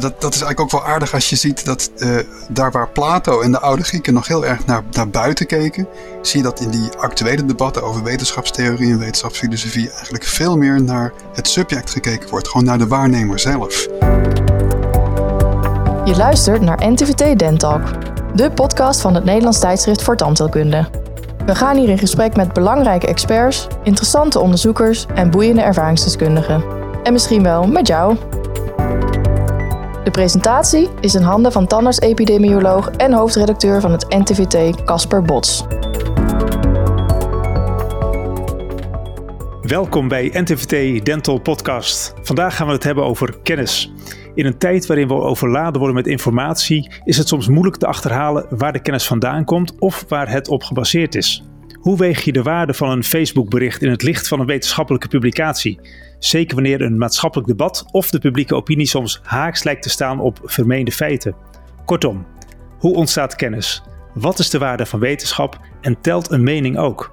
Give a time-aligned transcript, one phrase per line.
[0.00, 3.40] Dat, dat is eigenlijk ook wel aardig als je ziet dat uh, daar waar Plato
[3.40, 5.88] en de oude Grieken nog heel erg naar, naar buiten keken,
[6.22, 11.12] zie je dat in die actuele debatten over wetenschapstheorie en wetenschapsfilosofie eigenlijk veel meer naar
[11.34, 13.86] het subject gekeken wordt, gewoon naar de waarnemer zelf.
[16.04, 17.82] Je luistert naar NTVT Dentalk,
[18.34, 20.88] de podcast van het Nederlands tijdschrift voor tandheelkunde.
[21.46, 26.64] We gaan hier in gesprek met belangrijke experts, interessante onderzoekers en boeiende ervaringsdeskundigen.
[27.02, 28.16] En misschien wel met jou.
[30.04, 35.64] De presentatie is in handen van tandarts-epidemioloog en hoofdredacteur van het NTVT Casper Bots.
[39.62, 42.14] Welkom bij NTVT Dental Podcast.
[42.22, 43.92] Vandaag gaan we het hebben over kennis.
[44.34, 48.46] In een tijd waarin we overladen worden met informatie, is het soms moeilijk te achterhalen
[48.50, 51.44] waar de kennis vandaan komt of waar het op gebaseerd is.
[51.84, 55.80] Hoe weeg je de waarde van een Facebook-bericht in het licht van een wetenschappelijke publicatie?
[56.18, 60.38] Zeker wanneer een maatschappelijk debat of de publieke opinie soms haaks lijkt te staan op
[60.44, 61.34] vermeende feiten.
[61.84, 62.26] Kortom,
[62.78, 63.82] hoe ontstaat kennis?
[64.14, 67.12] Wat is de waarde van wetenschap en telt een mening ook?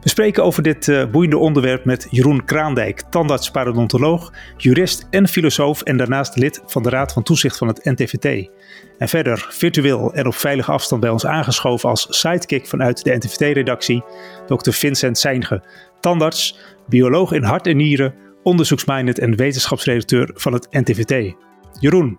[0.00, 5.96] We spreken over dit uh, boeiende onderwerp met Jeroen Kraandijk, tandarts-parodontoloog, jurist en filosoof en
[5.96, 8.50] daarnaast lid van de Raad van Toezicht van het NTVT.
[8.98, 14.04] En verder virtueel en op veilige afstand bij ons aangeschoven als sidekick vanuit de NTVT-redactie,
[14.46, 14.70] Dr.
[14.70, 15.62] Vincent Seinge,
[16.00, 21.34] tandarts, bioloog in hart en nieren, onderzoeksminded en wetenschapsredacteur van het NTVT.
[21.80, 22.18] Jeroen,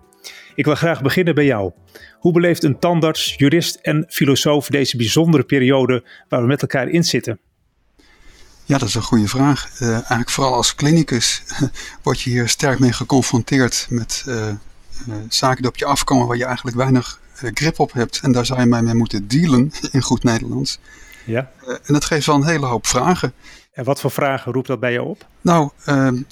[0.54, 1.72] ik wil graag beginnen bij jou.
[2.18, 7.04] Hoe beleeft een tandarts, jurist en filosoof deze bijzondere periode waar we met elkaar in
[7.04, 7.40] zitten?
[8.70, 9.68] Ja, dat is een goede vraag.
[9.80, 11.42] Uh, eigenlijk vooral als klinicus
[12.02, 14.54] word je hier sterk mee geconfronteerd met uh, uh,
[15.28, 18.20] zaken die op je afkomen waar je eigenlijk weinig grip op hebt.
[18.22, 20.78] En daar zou je mee moeten dealen in goed Nederlands.
[21.24, 21.50] Ja.
[21.66, 23.32] en dat geeft wel een hele hoop vragen.
[23.72, 25.26] En wat voor vragen roept dat bij je op?
[25.40, 26.22] Nou, ehm,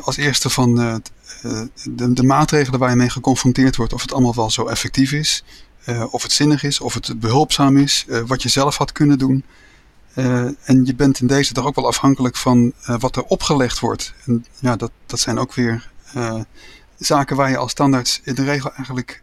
[0.00, 4.50] als eerste van de, de, maatregelen waar je mee geconfronteerd wordt, of het allemaal wel
[4.50, 5.44] zo effectief is.
[6.10, 9.44] of het zinnig is, of het behulpzaam is, wat je zelf had kunnen doen.
[10.16, 13.78] Uh, en je bent in deze dag ook wel afhankelijk van uh, wat er opgelegd
[13.78, 14.14] wordt.
[14.24, 16.40] En ja, dat, dat zijn ook weer uh,
[16.98, 19.22] zaken waar je als standaard in de regel eigenlijk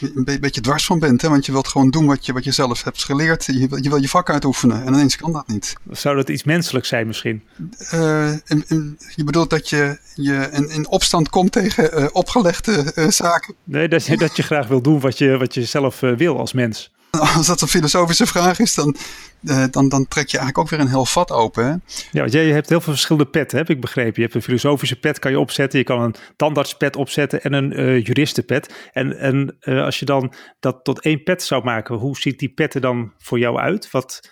[0.00, 1.22] een beetje dwars van bent.
[1.22, 1.28] Hè?
[1.28, 3.44] Want je wilt gewoon doen wat je, wat je zelf hebt geleerd.
[3.44, 5.74] Je, wil, je wil je vak uitoefenen en ineens kan dat niet.
[5.90, 7.42] Zou dat iets menselijks zijn misschien?
[7.90, 13.54] En, en je bedoelt dat je, je in, in opstand komt tegen opgelegde zaken?
[13.64, 16.52] Nee, dat je, dat je graag wil doen wat je, wat je zelf wil als
[16.52, 16.90] mens.
[17.36, 18.96] Als dat een filosofische vraag is, dan,
[19.42, 21.64] uh, dan, dan trek je eigenlijk ook weer een heel vat open.
[21.64, 21.70] Hè?
[22.10, 24.14] Ja, want jij hebt heel veel verschillende petten, heb ik begrepen.
[24.14, 25.78] Je hebt een filosofische pet, kan je opzetten.
[25.78, 28.88] Je kan een tandartspet opzetten en een uh, juristenpet.
[28.92, 32.52] En, en uh, als je dan dat tot één pet zou maken, hoe ziet die
[32.52, 33.90] pet er dan voor jou uit?
[33.90, 34.30] Wat,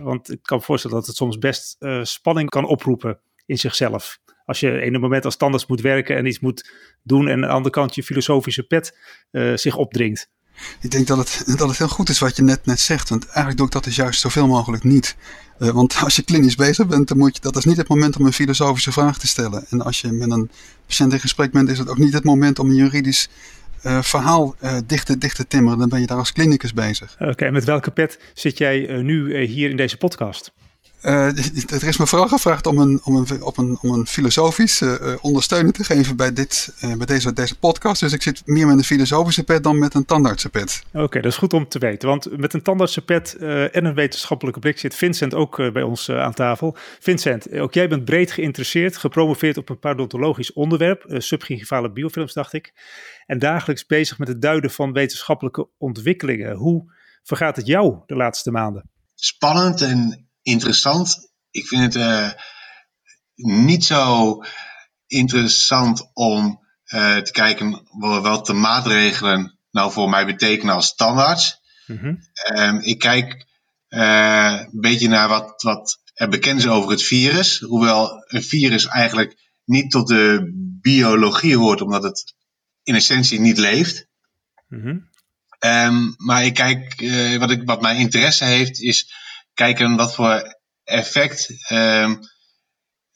[0.00, 4.18] want ik kan me voorstellen dat het soms best spanning kan oproepen in zichzelf.
[4.44, 6.70] Als je in een moment als tandarts moet werken en iets moet
[7.02, 8.98] doen en aan de andere kant je filosofische pet
[9.54, 10.30] zich opdringt.
[10.80, 13.08] Ik denk dat het, dat het heel goed is wat je net, net zegt.
[13.08, 15.16] Want eigenlijk doe ik dat dus juist zoveel mogelijk niet.
[15.58, 18.16] Uh, want als je klinisch bezig bent, dan moet je, dat is niet het moment
[18.16, 19.64] om een filosofische vraag te stellen.
[19.70, 20.50] En als je met een
[20.86, 23.28] patiënt in gesprek bent, is het ook niet het moment om een juridisch
[23.86, 25.78] uh, verhaal uh, dicht, te, dicht te timmeren.
[25.78, 27.16] Dan ben je daar als klinicus bezig.
[27.18, 30.52] Oké, okay, met welke pet zit jij nu hier in deze podcast?
[31.02, 31.26] Uh,
[31.72, 35.14] er is me vooral gevraagd om een, om een, op een, om een filosofische uh,
[35.20, 38.00] ondersteuning te geven bij, dit, uh, bij deze, deze podcast.
[38.00, 40.82] Dus ik zit meer met een filosofische pet dan met een tandartsenpet.
[40.88, 42.08] Oké, okay, dat is goed om te weten.
[42.08, 46.76] Want met een tandartsenpet en een wetenschappelijke blik zit Vincent ook bij ons aan tafel.
[47.00, 52.72] Vincent, ook jij bent breed geïnteresseerd, gepromoveerd op een parodontologisch onderwerp, subgingivale biofilms dacht ik.
[53.26, 56.56] En dagelijks bezig met het duiden van wetenschappelijke ontwikkelingen.
[56.56, 58.90] Hoe vergaat het jou de laatste maanden?
[59.14, 61.30] Spannend en interessant.
[61.50, 62.30] Ik vind het uh,
[63.34, 64.36] niet zo
[65.06, 67.82] interessant om uh, te kijken
[68.22, 71.60] wat de maatregelen nou voor mij betekenen als standaard.
[71.86, 72.18] Mm -hmm.
[72.58, 73.46] um, ik kijk
[73.88, 77.58] uh, een beetje naar wat, wat er bekend is over het virus.
[77.58, 82.34] Hoewel een virus eigenlijk niet tot de biologie hoort, omdat het
[82.82, 84.06] in essentie niet leeft.
[84.68, 85.08] Mm -hmm.
[85.58, 89.12] um, maar ik kijk, uh, wat, ik, wat mijn interesse heeft, is
[89.60, 92.18] kijken wat voor effect um,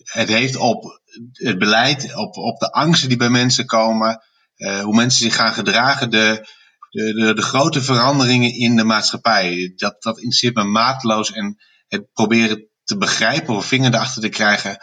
[0.04, 1.00] het heeft op
[1.32, 4.22] het beleid, op, op de angsten die bij mensen komen,
[4.56, 6.48] uh, hoe mensen zich gaan gedragen, de,
[6.90, 9.72] de, de, grote veranderingen in de maatschappij.
[9.76, 10.20] Dat, dat
[10.54, 11.56] me maatloos en
[11.88, 14.76] het proberen te begrijpen of vinger erachter te krijgen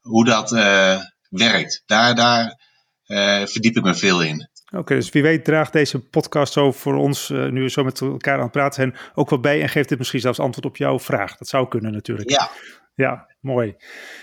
[0.00, 1.82] hoe dat uh, werkt.
[1.86, 2.60] Daar, daar
[3.06, 4.50] uh, verdiep ik me veel in.
[4.72, 8.00] Oké, dus wie weet draagt deze podcast zo voor ons, uh, nu we zo met
[8.00, 10.76] elkaar aan het praten zijn, ook wel bij en geeft dit misschien zelfs antwoord op
[10.76, 11.36] jouw vraag.
[11.36, 12.30] Dat zou kunnen natuurlijk.
[12.30, 12.50] Ja.
[12.94, 13.76] Ja, mooi.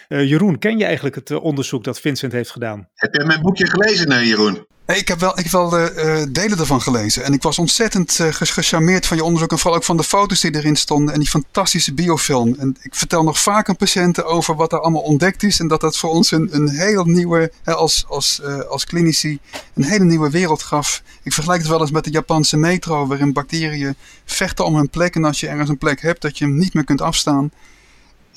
[0.07, 2.89] Uh, Jeroen, ken je eigenlijk het uh, onderzoek dat Vincent heeft gedaan?
[2.93, 4.65] Heb jij mijn boekje gelezen, Jeroen?
[4.97, 7.23] Ik heb wel, ik heb wel uh, delen ervan gelezen.
[7.23, 9.51] En ik was ontzettend uh, gecharmeerd van je onderzoek.
[9.51, 11.13] En vooral ook van de foto's die erin stonden.
[11.13, 12.55] En die fantastische biofilm.
[12.59, 15.59] En ik vertel nog vaak aan patiënten over wat er allemaal ontdekt is.
[15.59, 19.39] En dat dat voor ons een, een heel nieuwe, als, als, als klinici,
[19.73, 21.01] een hele nieuwe wereld gaf.
[21.23, 23.07] Ik vergelijk het wel eens met de Japanse metro.
[23.07, 23.95] Waarin bacteriën
[24.25, 25.15] vechten om een plek.
[25.15, 27.51] En als je ergens een plek hebt, dat je hem niet meer kunt afstaan.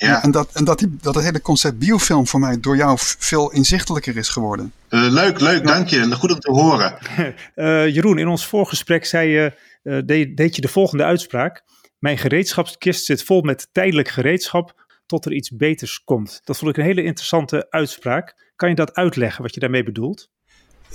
[0.06, 0.22] Ja.
[0.22, 3.52] En, dat, en dat, die, dat het hele concept biofilm voor mij door jou veel
[3.52, 4.72] inzichtelijker is geworden.
[4.90, 6.12] Uh, leuk, leuk, dank je.
[6.12, 6.98] Goed om te horen.
[7.54, 9.52] uh, Jeroen, in ons voorgesprek zei je,
[9.82, 11.62] uh, deed, deed, je de volgende uitspraak.
[11.98, 16.40] Mijn gereedschapskist zit vol met tijdelijk gereedschap tot er iets beters komt.
[16.44, 18.50] Dat vond ik een hele interessante uitspraak.
[18.56, 20.28] Kan je dat uitleggen wat je daarmee bedoelt?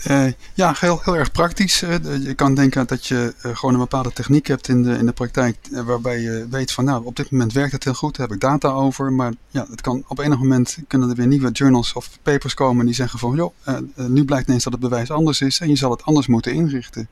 [0.08, 1.80] Uh, ja, heel, heel erg praktisch.
[1.80, 5.12] je kan denken dat je uh, gewoon een bepaalde techniek hebt in de, in de
[5.12, 5.58] praktijk.
[5.72, 8.42] Waarbij je weet van nou, op dit moment werkt het heel goed, daar heb ik
[8.42, 9.14] data over.
[9.14, 12.86] Maar ja, het kan op enig moment kunnen er weer nieuwe journals of papers komen
[12.86, 13.54] die zeggen van joh,
[13.96, 17.08] nu blijkt ineens dat het bewijs anders is en je zal het anders moeten inrichten.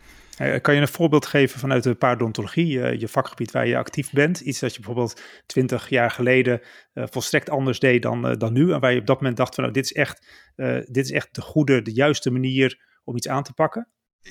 [0.62, 4.40] Kan je een voorbeeld geven vanuit de paardontologie, je vakgebied waar je actief bent?
[4.40, 6.62] Iets dat je bijvoorbeeld twintig jaar geleden
[6.94, 8.72] volstrekt anders deed dan, dan nu.
[8.74, 10.28] En waar je op dat moment dacht van nou, dit is echt,
[10.86, 13.88] dit is echt de goede, de juiste manier om iets aan te pakken?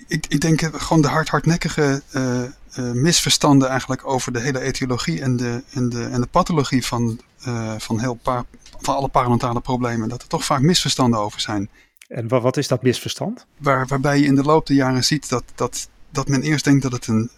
[0.06, 2.42] Ik, ik denk gewoon de hard, hardnekkige uh,
[2.78, 7.20] uh, misverstanden eigenlijk over de hele etiologie en de, en de, en de pathologie van,
[7.46, 8.44] uh, van, heel paar,
[8.80, 10.08] van alle parodontale problemen.
[10.08, 11.70] Dat er toch vaak misverstanden over zijn.
[12.08, 13.46] En wat, wat is dat misverstand?
[13.58, 16.82] Waar, waarbij je in de loop der jaren ziet dat, dat, dat men eerst denkt
[16.82, 17.30] dat het een,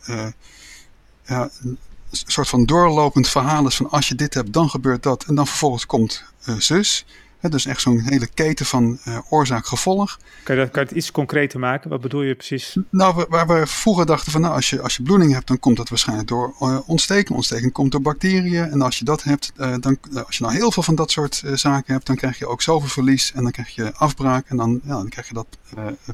[1.24, 1.78] ja, een
[2.10, 5.24] soort van doorlopend verhaal is van als je dit hebt, dan gebeurt dat.
[5.24, 6.24] En dan vervolgens komt
[6.58, 7.04] zus
[7.40, 10.18] dus echt zo'n hele keten van uh, oorzaak-gevolg.
[10.42, 11.90] Kan je, dat, kan je het iets concreter maken?
[11.90, 12.76] Wat bedoel je precies?
[12.90, 15.76] Nou, waar we vroeger dachten van nou, als je, als je bloeding hebt, dan komt
[15.76, 17.36] dat waarschijnlijk door uh, ontsteking.
[17.36, 18.70] Ontsteking komt door bacteriën.
[18.70, 21.42] En als je dat hebt, uh, dan, als je nou heel veel van dat soort
[21.54, 23.32] zaken hebt, dan krijg je ook zoveel verlies.
[23.32, 24.48] En dan krijg je afbraak.
[24.48, 25.46] En dan, ja, dan krijg je dat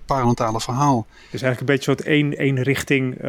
[0.06, 1.06] parentale verhaal.
[1.30, 3.22] Dus eigenlijk een beetje een soort één, één richting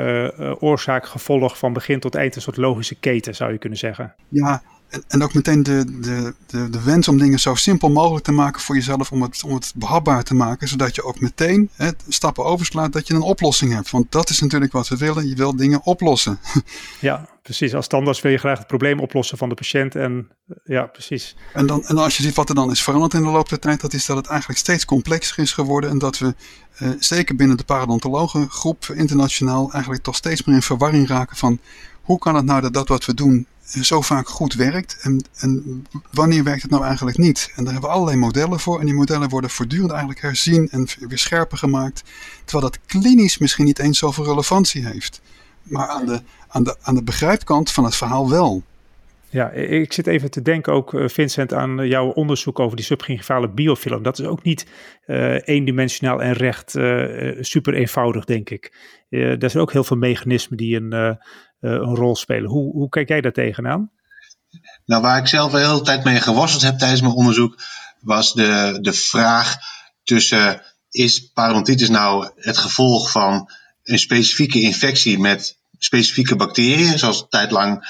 [0.60, 2.36] oorzaak-gevolg van begin tot eind.
[2.36, 4.14] Een soort logische keten zou je kunnen zeggen.
[4.30, 4.64] Ja,
[4.94, 8.32] en, en ook meteen de, de, de, de, wens om dingen zo simpel mogelijk te
[8.32, 11.90] maken voor jezelf, om het, om het behapbaar te maken, zodat je ook meteen hè,
[12.08, 13.90] stappen overslaat dat je een oplossing hebt.
[13.90, 16.40] Want dat is natuurlijk wat we willen, je wil dingen oplossen.
[17.00, 17.74] Ja, precies.
[17.76, 20.28] Als standaard wil je graag het probleem oplossen van de patiënt en
[20.64, 21.36] ja, precies.
[21.54, 23.60] En, dan, en als je ziet wat er dan is veranderd in de loop der
[23.60, 26.36] tijd, dat is dat het eigenlijk steeds complexer is geworden en dat we
[26.82, 31.60] uh, zeker binnen de parodontologengroep internationaal eigenlijk toch steeds meer in verwarring raken van
[32.04, 33.48] hoe kan het nou dat dat wat we doen
[33.82, 37.52] zo vaak goed werkt en, en wanneer werkt het nou eigenlijk niet.
[37.56, 40.88] En daar hebben we allerlei modellen voor en die modellen worden voortdurend eigenlijk herzien en
[41.08, 42.04] weer scherper gemaakt.
[42.46, 45.22] Terwijl dat klinisch misschien niet eens zoveel relevantie heeft.
[45.64, 48.64] Maar aan de, aan de, aan de begrijpkant van het verhaal wel.
[49.30, 53.50] Ja, ik zit even te denken ook, eh, Vincent, aan jouw onderzoek over die subgingivale
[53.50, 54.04] biofilm.
[54.04, 54.68] Dat is ook niet
[55.08, 56.72] uh, eendimensionaal en recht
[57.40, 58.74] super eenvoudig, denk ik.
[59.10, 61.18] Er zijn ook heel veel mechanismen die een,
[61.64, 62.50] een rol spelen.
[62.50, 63.92] Hoe, hoe kijk jij daar tegenaan?
[64.86, 67.62] Nou, waar ik zelf de hele tijd mee geworsteld heb tijdens mijn onderzoek,
[68.00, 69.56] was de, de vraag
[70.04, 70.62] tussen
[70.94, 73.50] is parodontitis nou het gevolg van
[73.84, 77.88] een specifieke infectie met specifieke bacteriën, zoals tijdlang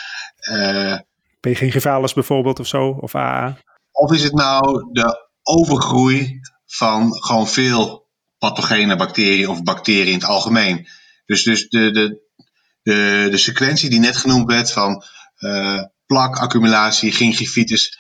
[0.52, 0.98] uh,
[1.40, 1.48] P.
[2.14, 3.58] bijvoorbeeld of zo, of AA?
[3.92, 10.26] Of is het nou de overgroei van gewoon veel pathogene bacteriën of bacteriën in het
[10.26, 10.88] algemeen?
[11.26, 12.22] Dus, dus de, de,
[12.84, 15.04] de, de sequentie die net genoemd werd van
[15.40, 18.00] uh, plak, accumulatie, gingivitis,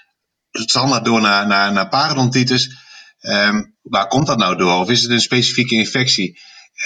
[0.52, 2.78] standaard door naar, naar, naar parodontitis.
[3.22, 4.80] Um, waar komt dat nou door?
[4.80, 6.40] Of is het een specifieke infectie?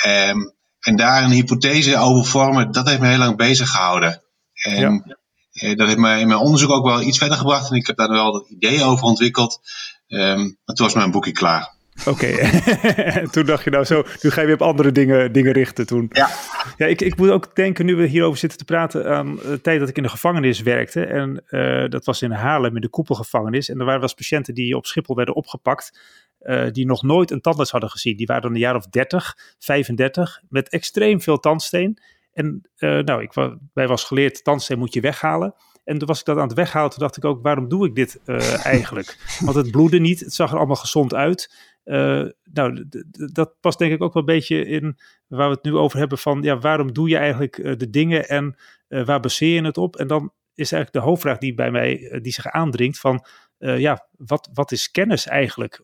[0.07, 4.23] Um, en daar een hypothese over vormen, dat heeft me heel lang bezig gehouden.
[4.53, 5.17] En ja.
[5.57, 7.69] Eh, dat heeft mij in mijn onderzoek ook wel iets verder gebracht.
[7.69, 9.59] En ik heb daar wel ideeën over ontwikkeld.
[10.07, 11.75] Um, toen was mijn boekje klaar.
[12.05, 12.35] Oké,
[13.31, 16.05] toen dacht je nou zo, nu ga je weer op andere dingen, dingen richten toen.
[16.11, 16.29] Ja.
[16.77, 19.79] Ja, ik, ik moet ook denken, nu we hierover zitten te praten, aan de tijd
[19.79, 21.05] dat ik in de gevangenis werkte.
[21.05, 23.69] En uh, dat was in Haarlem, in de koepelgevangenis.
[23.69, 25.99] En er waren wel eens patiënten die op Schiphol werden opgepakt,
[26.41, 28.17] uh, die nog nooit een tandarts hadden gezien.
[28.17, 31.97] Die waren dan een jaar of 30, 35, met extreem veel tandsteen.
[32.33, 33.33] En uh, nou, ik,
[33.73, 35.55] wij was geleerd, tandsteen moet je weghalen.
[35.83, 37.95] En toen was ik dat aan het weghalen, toen dacht ik ook, waarom doe ik
[37.95, 39.37] dit uh, eigenlijk?
[39.39, 41.55] Want het bloedde niet, het zag er allemaal gezond uit.
[41.87, 42.85] Uh, nou,
[43.33, 46.17] dat past denk ik ook wel een beetje in waar we het nu over hebben
[46.17, 48.55] van, ja, waarom doe je eigenlijk uh, de dingen en
[48.87, 49.95] waar baseer je het op?
[49.95, 53.25] En dan is eigenlijk de hoofdvraag die bij mij, die zich aandringt van,
[53.57, 55.79] ja, wat, wat is kennis eigenlijk?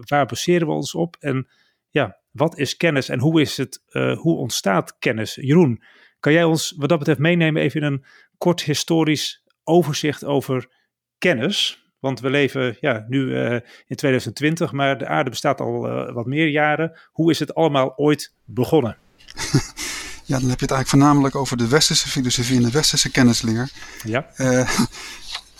[0.00, 1.16] waar baseren we ons op?
[1.20, 1.48] En
[1.90, 5.34] ja, wat is kennis en hoe, is het, hoe ontstaat kennis?
[5.34, 5.82] Jeroen,
[6.20, 8.04] kan jij ons wat dat betreft meenemen even in een
[8.38, 10.72] kort historisch overzicht over
[11.18, 11.85] kennis?
[12.06, 13.36] Want we leven ja, nu
[13.86, 15.80] in 2020, maar de aarde bestaat al
[16.12, 16.98] wat meer jaren.
[17.12, 18.96] Hoe is het allemaal ooit begonnen?
[20.28, 23.70] Ja, dan heb je het eigenlijk voornamelijk over de westerse filosofie en de westerse kennisleer.
[24.04, 24.26] Ja.
[24.36, 24.70] Uh,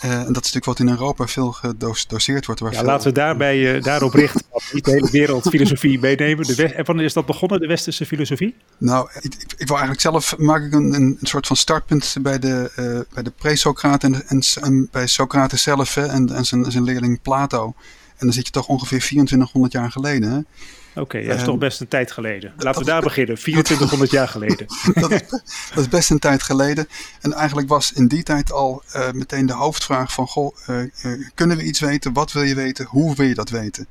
[0.01, 2.61] en dat is natuurlijk wat in Europa veel gedoseerd wordt.
[2.61, 4.43] Waar ja, laten we daarbij, uh, daarop richten.
[4.73, 6.47] niet de hele wereld filosofie meenemen.
[6.47, 8.55] De en wanneer is dat begonnen, de westerse filosofie?
[8.79, 12.39] Nou, ik, ik, ik wil eigenlijk zelf maak ik een, een soort van startpunt bij
[12.39, 16.71] de, uh, bij de pre-Socraten en, en, en, bij Socrates zelf hè, en, en zijn,
[16.71, 17.75] zijn leerling Plato.
[18.17, 20.31] En dan zit je toch ongeveer 2400 jaar geleden.
[20.31, 20.37] Hè?
[20.37, 22.53] Oké, okay, dat is toch best een tijd geleden.
[22.57, 24.67] Laten we daar beginnen, 2400 jaar geleden.
[24.95, 25.43] dat, dat,
[25.75, 26.89] is best een tijd geleden.
[27.21, 30.27] En eigenlijk was in die tijd al uh, meteen de hoofdvraag van...
[30.27, 32.13] Goh, uh, uh, kunnen we iets weten?
[32.13, 32.87] Wat wil je weten?
[32.87, 33.87] Hoe wil je dat weten?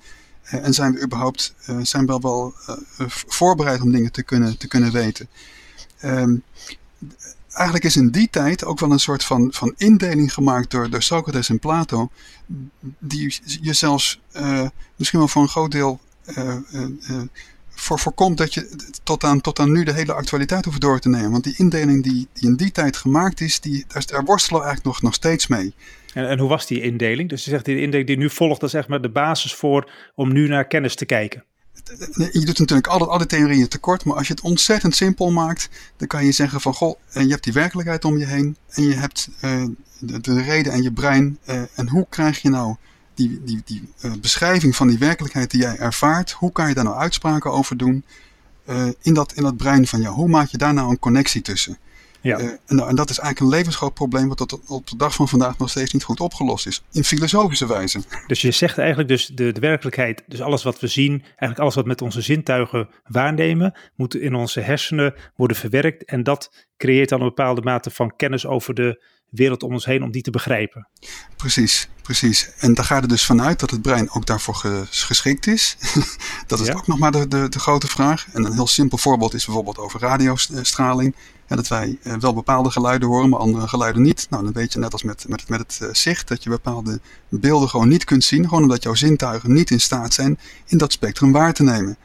[0.46, 2.54] en zijn we überhaupt zijn we wel, wel
[3.28, 5.28] voorbereid om dingen te kunnen, te kunnen weten?
[6.04, 6.44] Um,
[7.56, 11.04] eigenlijk is in die tijd ook wel een soort van, van indeling gemaakt door, door
[11.04, 12.10] Socrates en Plato,
[13.00, 16.00] die je zelfs uh, misschien wel voor een groot deel
[16.38, 17.22] uh, uh,
[17.70, 21.10] voor voorkomt dat je tot aan, tot aan nu de hele actualiteit hoeft door te
[21.10, 21.32] nemen.
[21.32, 24.66] Want die indeling die, die in die tijd gemaakt is, die, daar, daar worstelen we
[24.66, 25.74] eigenlijk nog, nog steeds mee.
[26.14, 27.30] En, en hoe was die indeling?
[27.30, 29.92] Dus je zegt die indeling die nu volgt, dat is echt maar de basis voor
[30.16, 31.44] om nu naar kennis te kijken
[32.32, 36.08] je doet natuurlijk altijd alle theorieën tekort, maar als je het ontzettend simpel maakt, dan
[36.08, 39.30] kan je zeggen van goh, je hebt die werkelijkheid om je heen en je hebt
[39.42, 39.66] uh,
[40.00, 41.40] de, de, reden en je brein.
[41.50, 42.76] Uh, en hoe krijg je nou
[43.14, 43.90] die, die, die
[44.22, 48.04] beschrijving van die werkelijkheid die jij ervaart, hoe kan je daar nou uitspraken over doen
[49.02, 50.16] in, dat, in dat brein van jou?
[50.16, 51.78] Hoe maak je daar nou een connectie tussen?
[52.26, 52.40] Ja.
[52.40, 55.28] Uh, en, en, dat is eigenlijk een levensgroot probleem wat tot op de dag van
[55.28, 56.84] vandaag nog steeds niet goed opgelost is.
[56.92, 58.02] In filosofische wijze.
[58.28, 61.76] Dus je zegt eigenlijk dus de, de werkelijkheid, dus alles wat we zien, eigenlijk alles
[61.76, 66.06] wat met onze zintuigen waarnemen, moet in onze hersenen worden verwerkt.
[66.06, 70.04] En dat creëert dan een bepaalde mate van kennis over de wereld om ons heen
[70.04, 70.88] om die te begrijpen.
[71.36, 72.50] Precies, precies.
[72.58, 74.56] En daar gaat er dus vanuit dat het brein ook daarvoor
[74.90, 75.78] geschikt is.
[76.48, 78.28] dat is ook nog maar de, de, de, grote vraag.
[78.34, 81.16] En een heel simpel voorbeeld is bijvoorbeeld over radiostraling.
[81.48, 84.28] En dat wij eh, wel bepaalde geluiden horen, maar andere geluiden niet.
[84.30, 87.00] Nou, dan weet je net als met, met, met het eh, zicht dat je bepaalde
[87.30, 88.44] beelden gewoon niet kunt zien.
[88.44, 91.98] Gewoon omdat jouw zintuigen niet in staat zijn in dat spectrum waar te nemen.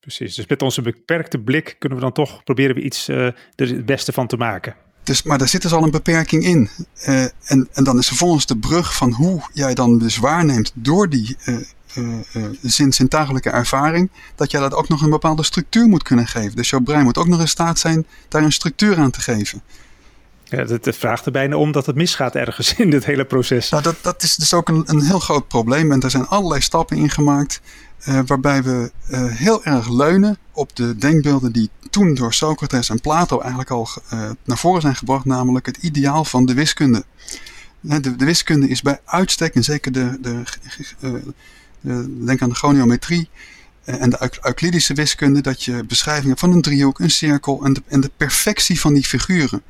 [0.00, 3.34] Precies, dus met onze beperkte blik kunnen we dan toch proberen we iets uh, er
[3.56, 4.76] het beste van te maken.
[5.08, 6.68] Dus, maar daar zit dus al een beperking in.
[7.08, 11.08] Uh, en, en dan is vervolgens de brug van hoe jij dan dus waarneemt door
[11.08, 11.56] die uh,
[12.88, 16.56] zintuigelijke ervaring, dat jij dat ook nog een bepaalde structuur moet kunnen geven.
[16.56, 19.62] Dus jouw brein moet ook nog in staat zijn daar een structuur aan te geven.
[20.44, 23.70] Ja, het vraagt er bijna om dat het misgaat ergens in dit hele proces.
[23.70, 25.92] Nou, dat, dat is dus ook een, een heel groot probleem.
[25.92, 27.60] En er zijn allerlei stappen in gemaakt.
[28.08, 31.70] Uh, waarbij we uh, heel erg leunen op de denkbeelden die
[32.06, 36.46] door Socrates en Plato eigenlijk al uh, naar voren zijn gebracht, namelijk het ideaal van
[36.46, 37.04] de wiskunde.
[37.80, 40.42] De, de wiskunde is bij uitstek, en zeker de, de,
[41.80, 43.28] de denk aan de goniometrie
[43.84, 48.80] en de Euclidische wiskunde, dat je beschrijvingen van een driehoek, een cirkel en de, perfectie
[48.80, 49.62] van die figuren.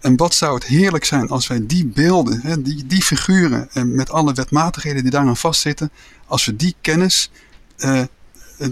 [0.00, 3.94] En wat zou het heerlijk zijn als wij die beelden, hè, die, die figuren en
[3.94, 5.90] met alle wetmatigheden die daaraan vastzitten,
[6.26, 7.30] als we die kennis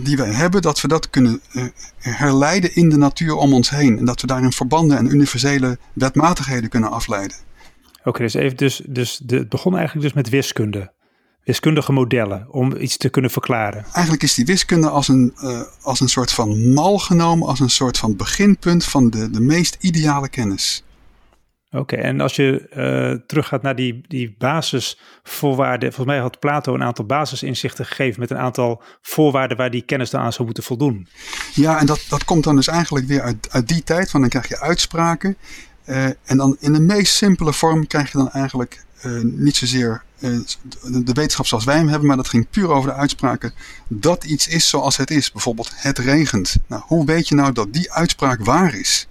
[0.00, 1.64] die wij hebben, dat we dat kunnen uh,
[1.98, 3.98] herleiden in de natuur om ons heen.
[3.98, 7.36] En dat we daarin verbanden en universele wetmatigheden kunnen afleiden.
[8.04, 10.92] Oké, dus even, dus, dus de, het begon eigenlijk dus met wiskunde.
[11.44, 13.84] Wiskundige modellen om iets te kunnen verklaren.
[13.92, 17.70] Eigenlijk is die wiskunde als een, uh, als een soort van mal genomen, als een
[17.70, 20.84] soort van beginpunt van de, de meest ideale kennis.
[21.74, 25.92] Oké, en als je uh, teruggaat naar die, die basisvoorwaarden.
[25.92, 30.10] Volgens mij had Plato een aantal basisinzichten gegeven met een aantal voorwaarden waar die kennis
[30.10, 31.08] dan aan zou moeten voldoen.
[31.54, 34.30] Ja, en dat, dat komt dan dus eigenlijk weer uit, uit die tijd, van dan
[34.30, 35.36] krijg je uitspraken.
[35.86, 40.02] Uh, en dan in de meest simpele vorm krijg je dan eigenlijk uh, niet zozeer
[40.82, 43.52] de wetenschap zoals wij hem hebben, maar dat ging puur over de uitspraken
[43.88, 45.32] dat iets is zoals het is.
[45.32, 46.56] Bijvoorbeeld het regent.
[46.66, 49.08] Nou, hoe weet je nou dat die uitspraak waar is?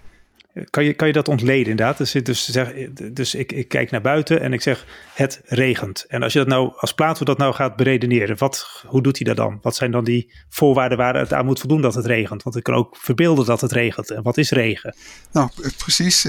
[0.70, 1.98] Kan je, kan je dat ontleden inderdaad?
[1.98, 2.72] Dus, dus, zeg,
[3.12, 6.06] dus ik, ik kijk naar buiten en ik zeg het regent.
[6.08, 9.34] En als je dat nou, als Plato dat nou gaat beredeneren, wat, hoe doet hij
[9.34, 9.60] dat dan?
[9.62, 12.44] Wat zijn dan die voorwaarden waar het aan moet voldoen dat het regent?
[12.44, 14.12] Want ik kan ook verbeelden dat het regent.
[14.12, 14.96] En wat is regen?
[15.32, 16.26] Nou, precies.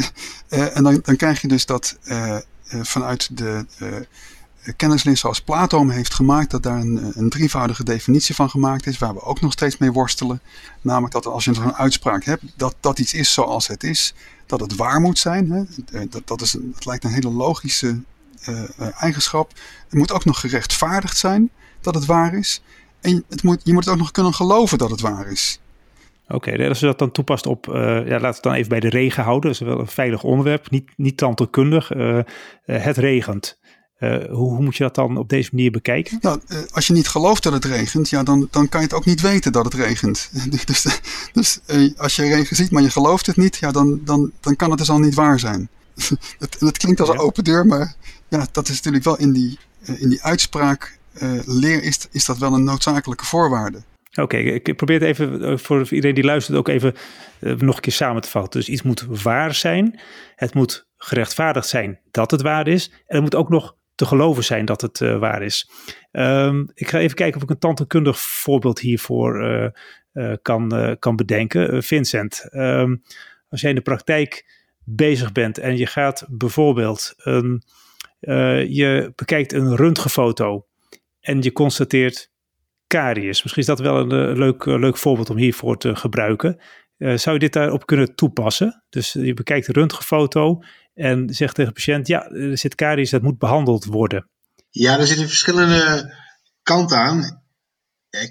[0.51, 2.39] Uh, en dan, dan krijg je dus dat uh,
[2.83, 3.67] vanuit de
[4.77, 9.15] kennislist zoals Plato heeft gemaakt, dat daar een, een, drievoudige definitie van gemaakt is, waar
[9.15, 10.41] we ook nog steeds mee worstelen.
[10.81, 14.15] Namelijk dat als je een uitspraak hebt, dat dat iets is zoals het is,
[14.47, 15.51] dat het waar moet zijn.
[15.51, 15.63] Hè?
[15.99, 18.01] Eh, dat, dat, is dat lijkt een hele logische
[18.49, 19.53] uh, eigenschap.
[19.89, 22.63] Het moet ook nog gerechtvaardigd zijn dat het waar is.
[23.01, 25.61] En het moet, je moet het ook nog kunnen geloven dat het waar is.
[26.29, 28.81] Oké, als je dat dan toepast op, uh, ja, laten we het dan even bij
[28.81, 29.53] de regen houden.
[29.53, 31.89] Dat is wel een veilig onderwerp, niet, niet tandheelkundig.
[32.65, 33.59] Het regent.
[34.31, 36.19] Hoe, hoe, moet je dat dan op deze manier bekijken?
[36.21, 39.05] Nou, als je niet gelooft dat het regent, ja, dan, dan kan je het ook
[39.05, 40.31] niet weten dat het regent.
[40.67, 40.87] dus
[41.33, 41.61] dus
[41.97, 44.79] als je regen ziet, maar je gelooft het niet, ja, dan, dan, dan kan het
[44.79, 45.69] dus al niet waar zijn.
[46.39, 47.95] het, het klinkt als een open deur, maar
[48.29, 50.99] ja, dat is natuurlijk wel in die, in die uitspraak
[51.45, 53.83] leer is, is dat wel een noodzakelijke voorwaarde.
[54.21, 56.95] Oké, ik probeer het even eh, voor iedereen die luistert ook even
[57.41, 58.61] uh, nog een keer samen te vatten.
[58.61, 60.01] Dus iets moet waar zijn,
[60.35, 64.45] het moet gerechtvaardigd zijn dat het waar is en het moet ook nog te geloven
[64.45, 65.71] zijn dat het uh, waar is.
[66.13, 69.45] Um, ik ga even kijken of ik een tandheelkundig voorbeeld hiervoor
[70.13, 71.83] uh, kan, kan bedenken.
[71.83, 73.03] Vincent, um,
[73.49, 77.63] als jij in de praktijk bezig bent en je gaat bijvoorbeeld een,
[78.69, 80.67] je bekijkt een röntgenfoto
[81.21, 82.33] en je constateert
[82.87, 83.43] caries.
[83.43, 86.61] Misschien is dat wel een, eh, leuk, eh, leuk voorbeeld om hiervoor te gebruiken.
[86.99, 88.85] Zou je dit daarop kunnen toepassen?
[88.89, 90.63] Dus je bekijkt een röntgenfoto
[90.95, 94.29] en zegt tegen de patiënt: ja, er zit caries, dat moet behandeld worden.
[94.71, 96.15] Ja, er zitten verschillende
[96.63, 97.43] kanten aan.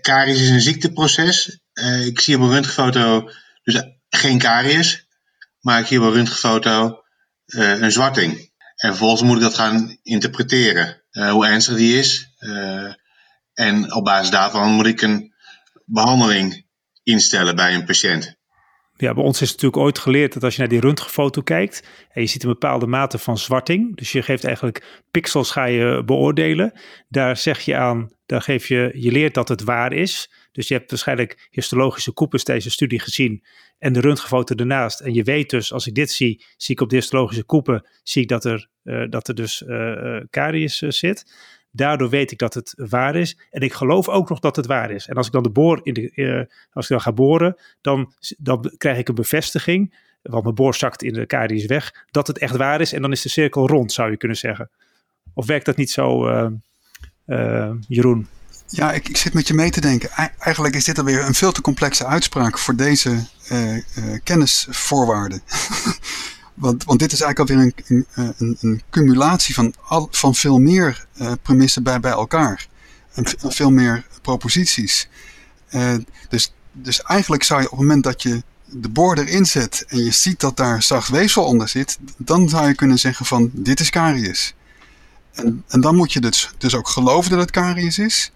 [0.01, 1.61] Caries is een ziekteproces.
[1.73, 3.29] Uh, ik zie op een röntgenfoto
[3.63, 5.07] dus geen caries,
[5.59, 7.01] maar ik zie op een röntgenfoto
[7.45, 8.51] een zwarting.
[8.75, 11.03] En vervolgens moet ik dat gaan interpreteren.
[11.11, 12.33] hoe ernstig die is,
[13.53, 15.33] en op basis daarvan moet ik een
[15.85, 16.65] behandeling
[17.03, 18.35] instellen bij een patiënt.
[19.03, 22.21] Ja, bij ons is natuurlijk ooit geleerd dat als je naar die röntgenfoto kijkt en
[22.21, 26.79] je ziet een bepaalde mate van zwarting, dus je geeft eigenlijk pixels ga je beoordelen,
[27.07, 30.31] daar zeg je aan, daar geef je, je leert dat het waar is.
[30.51, 33.43] Dus je hebt waarschijnlijk histologische koepels deze studie gezien
[33.77, 34.99] en de röntgenfoto ernaast.
[34.99, 38.21] En je weet dus, als ik dit zie, zie ik op de histologische koepen, zie
[38.21, 41.25] ik dat er, uh, dat er dus uh, caries zit.
[41.75, 43.37] Daardoor weet ik dat het waar is.
[43.51, 45.07] En ik geloof ook nog dat het waar is.
[45.07, 48.13] En als ik dan de boor in de, uh, als ik dan ga boren, dan,
[48.37, 49.95] dan krijg ik een bevestiging.
[50.21, 52.05] Want mijn boor zakt in de caries weg.
[52.11, 52.93] Dat het echt waar is.
[52.93, 54.69] En dan is de cirkel rond, zou je kunnen zeggen.
[55.33, 56.47] Of werkt dat niet zo, uh,
[57.27, 58.27] uh, Jeroen?
[58.67, 60.09] Ja, ik, ik, zit met je mee te denken.
[60.39, 63.27] Eigenlijk is dit alweer een veel te complexe uitspraak voor deze
[64.23, 65.41] kennisvoorwaarden.
[66.53, 68.05] Want, want dit is eigenlijk alweer een,
[68.37, 72.67] een, een cumulatie van, al, van veel meer uh, premissen bij, bij elkaar.
[73.13, 75.09] En veel meer proposities.
[75.71, 75.95] Uh,
[76.29, 80.03] dus, dus eigenlijk zou je op het moment dat je de boor erin zet en
[80.03, 83.79] je ziet dat daar zacht weefsel onder zit, dan zou je kunnen zeggen van dit
[83.79, 84.53] is caries.
[85.31, 88.31] En, en dan moet je dus, dus ook geloven dat het caries is.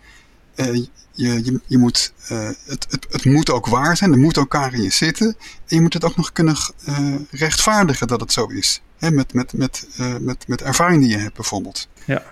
[0.56, 0.86] Uh,
[1.18, 4.82] je, je, moet, uh, het, het, het moet ook waar zijn, er moet elkaar in
[4.82, 5.28] je zitten.
[5.68, 6.56] En je moet het ook nog kunnen
[6.90, 8.82] uh, rechtvaardigen dat het zo is.
[8.98, 11.90] Hè, met, met, met, uh, met, met ervaring die je hebt bijvoorbeeld.
[12.06, 12.24] Ja.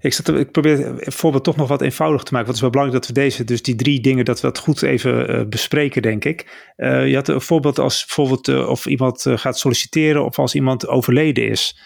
[0.00, 2.46] Ik, zat, ik probeer het voorbeeld toch nog wat eenvoudig te maken.
[2.46, 4.82] Het is wel belangrijk dat we deze, dus die drie dingen, dat we dat goed
[4.82, 6.70] even bespreken, denk ik.
[6.76, 11.80] je had een voorbeeld als bijvoorbeeld of iemand gaat solliciteren of als iemand overleden is.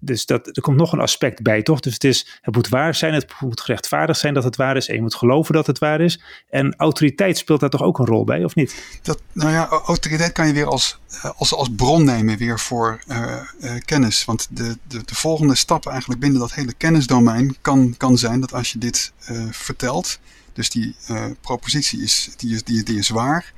[0.00, 1.80] Dus dat, er komt nog een aspect bij, toch?
[1.80, 4.88] Dus het, is, het moet waar zijn, het moet gerechtvaardigd zijn dat het waar is.
[4.88, 6.20] En je moet geloven dat het waar is.
[6.50, 9.00] En autoriteit speelt daar toch ook een rol bij, of niet?
[9.02, 13.00] Dat, nou ja, autoriteit kan je weer als, eh, als, als bron nemen weer voor
[13.08, 14.24] uh, uh, kennis.
[14.24, 18.52] Want de, de, de volgende stap eigenlijk binnen dat hele kennisdomein kan, kan zijn dat
[18.52, 19.12] als je dit
[19.50, 20.18] vertelt,
[20.52, 20.96] dus die
[21.40, 23.52] propositie is, die, is, die, die is waar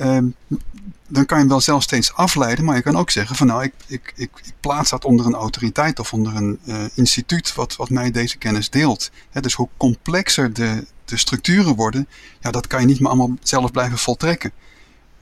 [0.00, 0.34] Um,
[1.08, 3.62] dan kan je hem wel zelf steeds afleiden, maar je kan ook zeggen van nou,
[3.62, 7.76] ik, ik, ik, ik plaats dat onder een autoriteit of onder een uh, instituut wat,
[7.76, 9.10] wat mij deze kennis deelt.
[9.30, 12.08] He, dus hoe complexer de, de structuren worden,
[12.40, 14.52] ja, dat kan je niet meer allemaal zelf blijven voltrekken.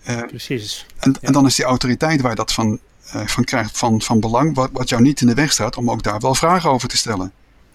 [0.08, 0.86] Uh, Precies.
[0.98, 1.26] En, ja.
[1.26, 2.78] en, dan is die autoriteit waar je dat van,
[3.14, 5.90] uh, van krijgt van, van belang, wat, wat jou niet in de weg staat om
[5.90, 7.32] ook daar wel vragen over te stellen.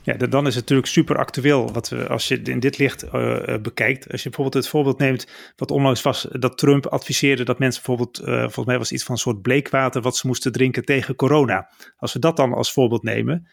[0.10, 3.58] Ja, dan is het natuurlijk super actueel wat we, als je in dit licht uh,
[3.62, 4.12] bekijkt.
[4.12, 8.28] Als je bijvoorbeeld het voorbeeld neemt, wat onlangs was, dat Trump adviseerde dat mensen bijvoorbeeld,
[8.28, 11.70] uh, volgens mij was iets van een soort bleekwater wat ze moesten drinken tegen corona.
[11.98, 13.48] Als we dat dan als voorbeeld nemen,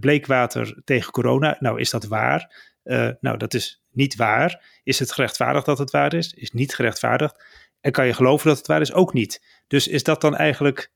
[0.00, 2.66] bleekwater tegen corona, nou is dat waar?
[3.20, 4.80] nou, dat is niet waar.
[4.82, 6.32] Is het gerechtvaardigd dat het waar is?
[6.32, 7.44] Is niet gerechtvaardigd.
[7.80, 8.92] En kan je geloven dat het waar is?
[8.92, 9.62] Ook niet.
[9.66, 10.92] Dus is dat dan eigenlijk,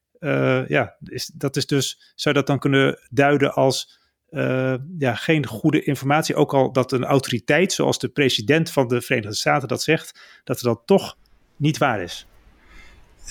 [0.69, 4.01] ja, is, dat is dus, zou dat dan kunnen duiden als
[4.33, 6.35] uh, ja, geen goede informatie.
[6.35, 10.59] Ook al dat een autoriteit, zoals de president van de Verenigde Staten dat zegt, dat
[10.59, 11.17] er dat toch
[11.57, 12.27] niet waar is.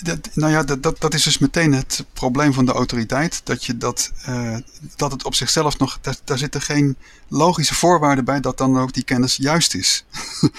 [0.02, 3.46] Dat, nou ja, dat, dat, dat is dus meteen het probleem van de autoriteit.
[3.46, 4.56] Dat, je dat, uh,
[4.96, 5.98] dat het op zichzelf nog.
[6.00, 6.96] Daar, daar zitten geen
[7.28, 10.04] logische voorwaarden bij dat dan ook die kennis juist is.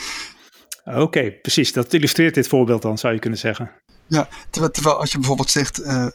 [0.86, 1.74] Oké, okay, precies.
[1.74, 3.72] Dat illustreert dit voorbeeld dan, zou je kunnen zeggen.
[4.08, 6.08] Ja, terwijl, als je bijvoorbeeld zegt, uh,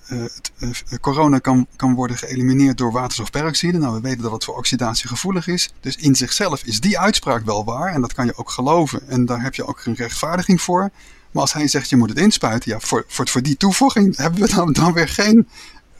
[1.01, 3.79] corona kan, kan worden geëlimineerd door waterstofperoxide.
[3.79, 5.73] Nou, we weten dat het voor oxidatie gevoelig is.
[5.81, 9.09] Dus in zichzelf is die uitspraak wel waar en dat kan je ook geloven.
[9.09, 10.91] En daar heb je ook een rechtvaardiging voor.
[11.31, 14.41] Maar als hij zegt, je moet het inspuiten, ja, voor, voor, voor die toevoeging hebben
[14.41, 15.49] we dan, dan weer geen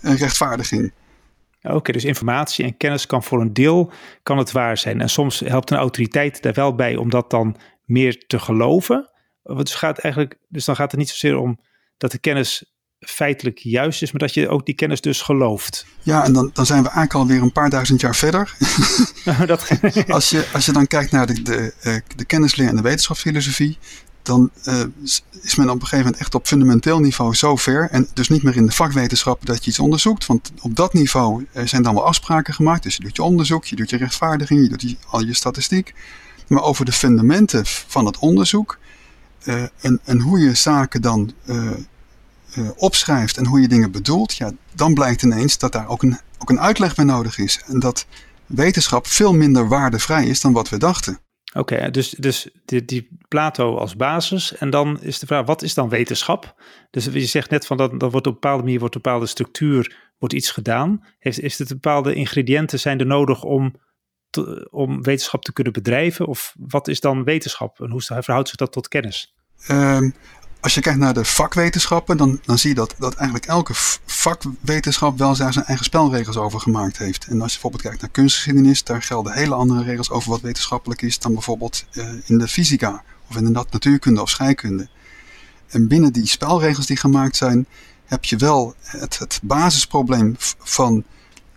[0.01, 0.93] rechtvaardiging.
[1.63, 5.01] Oké, dus informatie en kennis kan voor een deel kan het waar zijn.
[5.01, 9.11] En soms helpt een autoriteit daar wel bij om dat dan meer te geloven.
[9.43, 11.59] Dus, gaat eigenlijk, dus dan gaat het niet zozeer om
[11.99, 12.65] dat de kennis
[12.99, 15.87] feitelijk juist is, maar dat je ook die kennis dus gelooft.
[16.03, 18.55] Ja, en dan, dan zijn we eigenlijk alweer een paar duizend jaar verder.
[19.47, 19.69] dat...
[20.09, 23.79] als, je, als je dan kijkt naar de, de, eh, de kennisleer en de wetenschapsfilosofie,
[24.23, 24.83] dan uh,
[25.43, 27.89] is men op een gegeven moment echt op fundamenteel niveau zo ver.
[27.91, 30.27] En dus niet meer in de vakwetenschap dat je iets onderzoekt.
[30.27, 32.83] Want op dat niveau uh, zijn dan wel afspraken gemaakt.
[32.83, 35.95] Dus je doet je onderzoek, je doet je rechtvaardiging, je doet die, al je statistiek.
[36.47, 38.79] Maar over de fundamenten van het onderzoek
[39.45, 41.33] uh, en, en hoe je zaken dan
[42.77, 44.37] opschrijft en hoe je dingen bedoelt.
[44.37, 47.63] Ja, dan blijkt ineens dat daar ook een, ook een uitleg bij nodig is.
[47.67, 48.07] En dat
[48.47, 51.19] wetenschap veel minder waardevrij is dan wat we dachten.
[51.55, 54.57] Oké, dus, dus die, die, Plato als basis.
[54.57, 56.55] En dan is de vraag, wat is dan wetenschap?
[56.91, 59.27] Dus je zegt net van dat, dat wordt op een bepaalde manier, wordt een bepaalde
[59.27, 61.05] structuur, wordt iets gedaan.
[61.19, 63.75] Heeft, is het bepaalde ingrediënten zijn er nodig om,
[64.71, 66.27] om wetenschap te kunnen bedrijven?
[66.27, 69.35] Of wat is dan wetenschap en hoe verhoudt zich dat tot kennis?
[69.71, 70.15] Um,
[70.61, 73.73] als je kijkt naar de vakwetenschappen, dan, dan zie je dat, dat eigenlijk elke
[74.07, 77.27] vakwetenschap wel zijn eigen spelregels over gemaakt heeft.
[77.27, 81.03] En als je bijvoorbeeld kijkt naar kunstgeschiedenis, daar gelden hele andere regels over wat wetenschappelijk
[81.03, 84.89] is dan bijvoorbeeld uh, in de fysica of in de natuurkunde of scheikunde.
[85.69, 87.67] En binnen die spelregels die gemaakt zijn,
[88.05, 91.05] heb je wel het, het basisprobleem van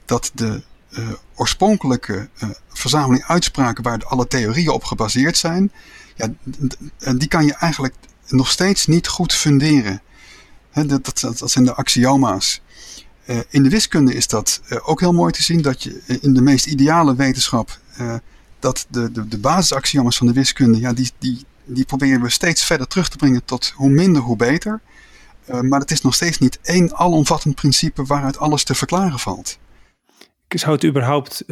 [0.06, 5.72] dat de uh, oorspronkelijke uh, verzameling uitspraken waar alle theorieën op gebaseerd zijn,
[6.16, 6.34] ja,
[7.16, 7.96] die kan je eigenlijk
[8.28, 10.02] nog steeds niet goed funderen.
[10.74, 12.62] dat, dat, dat, zijn de axioma's.
[13.26, 16.42] Uh, in de wiskunde is dat ook heel mooi te zien dat je in de
[16.42, 17.80] meest ideale wetenschap
[18.60, 22.64] dat de, de, de basisaxioma's van de wiskunde, ja, die, die, die proberen we steeds
[22.64, 24.82] verder terug te brengen tot hoe minder, hoe beter.
[25.62, 29.60] maar het is nog steeds niet één alomvattend principe waaruit alles te verklaren valt.
[30.60, 31.46] Zou het überhaupt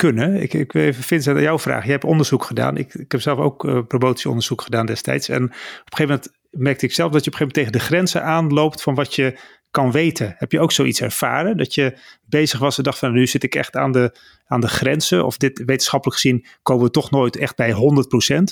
[0.00, 0.42] kunnen?
[0.42, 1.84] Ik, ik even Vincent aan jouw vraag.
[1.84, 2.76] Je hebt onderzoek gedaan.
[2.76, 5.28] Ik, ik heb zelf ook uh, promotieonderzoek gedaan destijds.
[5.28, 7.90] En op een gegeven moment merkte ik zelf dat je op een gegeven moment tegen
[7.90, 9.38] de grenzen aanloopt van wat je
[9.70, 10.34] kan weten.
[10.38, 11.56] Heb je ook zoiets ervaren?
[11.56, 14.68] Dat je bezig was en dacht van nu zit ik echt aan de, aan de
[14.68, 15.26] grenzen.
[15.26, 17.76] Of dit wetenschappelijk gezien komen we toch nooit echt bij 100%.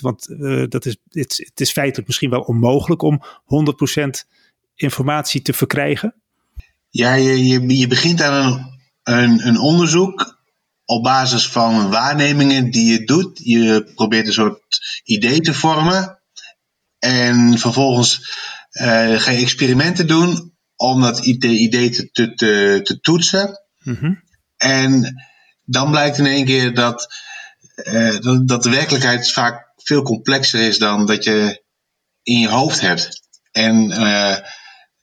[0.01, 4.09] Want uh, dat is, het, het is feitelijk misschien wel onmogelijk om 100%
[4.75, 6.14] informatie te verkrijgen.
[6.88, 8.78] Ja, je, je, je begint aan een,
[9.09, 10.38] een, een onderzoek
[10.85, 13.40] op basis van waarnemingen die je doet.
[13.42, 16.18] Je probeert een soort idee te vormen.
[16.99, 18.16] En vervolgens
[18.73, 22.35] uh, ga je experimenten doen om dat idee te, te,
[22.83, 23.61] te, toetsen.
[23.83, 24.14] Mhm.
[24.57, 25.23] En
[25.64, 27.14] dan blijkt in één keer dat,
[27.85, 31.62] uh, dat, dat de werkelijkheid vaak veel complexer is dan dat je
[32.23, 33.23] in je hoofd hebt.
[33.53, 34.37] En, uh,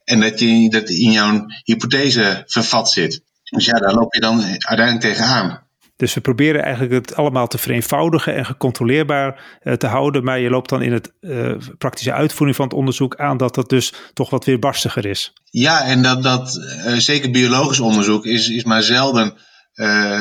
[0.04, 3.24] en dat je dat in jouw hypothese vervat zit.
[3.56, 5.64] Dus ja, daar loop je dan uiteindelijk tegenaan.
[5.96, 10.24] Dus we proberen eigenlijk het allemaal te vereenvoudigen en gecontroleerbaar uh, te houden.
[10.24, 13.70] Maar je loopt dan in het uh, praktische uitvoering van het onderzoek aan dat dat
[13.70, 15.34] dus toch wat weer barstiger is.
[15.50, 19.38] Ja, en dat, dat uh, zeker biologisch onderzoek is, is maar zelden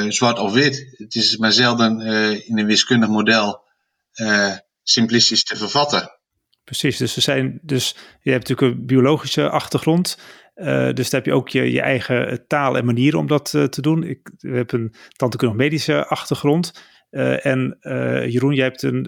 [0.08, 0.94] zwart of wit.
[0.96, 2.00] Het is maar zelden
[2.46, 3.62] in een wiskundig model
[4.82, 6.10] simplistisch te vervatten.
[6.64, 10.18] Precies, dus, er zijn, dus je hebt natuurlijk een biologische achtergrond.
[10.54, 13.64] Uh, dus daar heb je ook je, je eigen taal en manier om dat uh,
[13.64, 14.04] te doen.
[14.04, 16.92] Ik heb een tandheelkundig medische achtergrond.
[17.42, 17.76] En
[18.28, 19.02] Jeroen, jij hebt een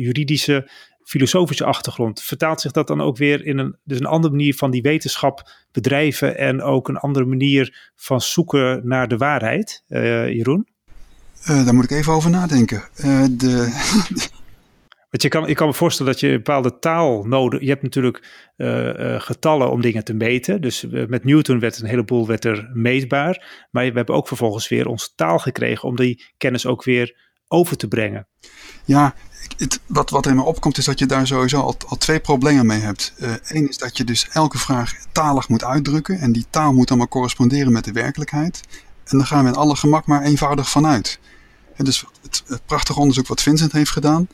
[0.00, 0.70] juridische,
[1.04, 2.22] filosofische achtergrond.
[2.22, 5.50] Vertaalt zich dat dan ook weer in een, dus een andere manier van die wetenschap
[5.72, 10.68] bedrijven en ook een andere manier van zoeken naar de waarheid, Jeroen?
[11.46, 12.82] daar moet ik even over nadenken.
[13.36, 13.72] de,
[15.12, 17.82] Want je kan, ik kan me voorstellen dat je een bepaalde taal nodig Je hebt
[17.82, 20.60] natuurlijk uh, uh, getallen om dingen te meten.
[20.60, 23.66] Dus uh, met Newton werd een heleboel werd er meetbaar.
[23.70, 27.76] Maar we hebben ook vervolgens weer onze taal gekregen om die kennis ook weer over
[27.76, 28.28] te brengen.
[28.84, 29.14] Ja,
[29.56, 32.66] het, wat, wat in me opkomt is dat je daar sowieso al, al twee problemen
[32.66, 33.14] mee hebt.
[33.42, 36.18] Eén is dat je dus elke vraag talig moet uitdrukken.
[36.18, 38.60] En die taal moet dan maar corresponderen met de werkelijkheid.
[39.04, 41.18] En dan gaan we in alle gemak maar eenvoudig vanuit.
[41.76, 44.28] Dus het, het prachtige onderzoek wat Vincent heeft gedaan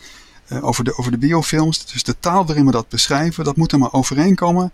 [0.48, 1.86] uh, over, de, over de biofilms.
[1.86, 4.72] Dus de taal waarin we dat beschrijven, dat moet er maar overeenkomen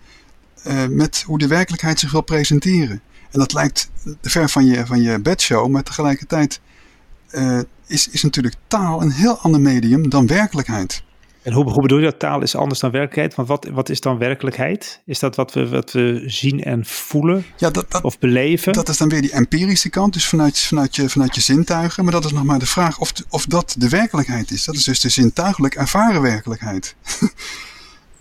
[0.67, 3.01] uh, met hoe de werkelijkheid zich wil presenteren.
[3.31, 3.91] En dat lijkt
[4.23, 6.61] ver van je, van je bedshow, maar tegelijkertijd
[7.31, 11.03] uh, is, is natuurlijk taal een heel ander medium dan werkelijkheid.
[11.45, 13.35] En hoe, hoe bedoel je dat taal is anders dan werkelijkheid?
[13.35, 15.01] Want wat, wat is dan werkelijkheid?
[15.07, 18.73] Is dat wat we, wat we zien en voelen ja, dat, dat, of beleven?
[18.73, 22.05] Dat is dan weer die empirische kant, dus vanuit, vanuit, je, vanuit je zintuigen.
[22.05, 24.65] Maar dat is nog maar de vraag of, of dat de werkelijkheid is.
[24.65, 26.95] Dat is dus de zintuigelijk ervaren werkelijkheid.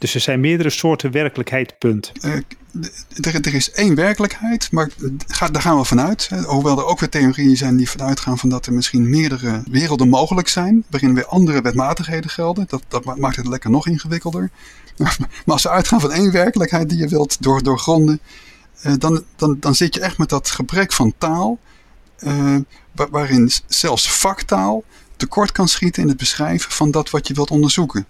[0.03, 2.11] Dus er zijn meerdere soorten werkelijkheid, punt.
[2.21, 2.33] Uh,
[3.21, 4.89] er, is één werkelijkheid, maar
[5.51, 6.29] daar gaan we vanuit.
[6.45, 10.09] Hoewel er ook weer theorieën zijn die vanuit gaan van dat er misschien meerdere werelden
[10.09, 12.65] mogelijk zijn, waarin weer andere wetmatigheden gelden.
[12.67, 14.49] Dat, dat maakt het lekker nog ingewikkelder.
[14.97, 18.19] Maar als we uitgaan van één werkelijkheid die je wilt door, doorgronden,
[18.85, 21.59] uh, dan, dan, dan zit je echt met dat gebrek van taal,
[22.91, 24.83] waarin zelfs vaktaal
[25.17, 28.05] tekort kan schieten in het beschrijven van dat wat je wilt onderzoeken.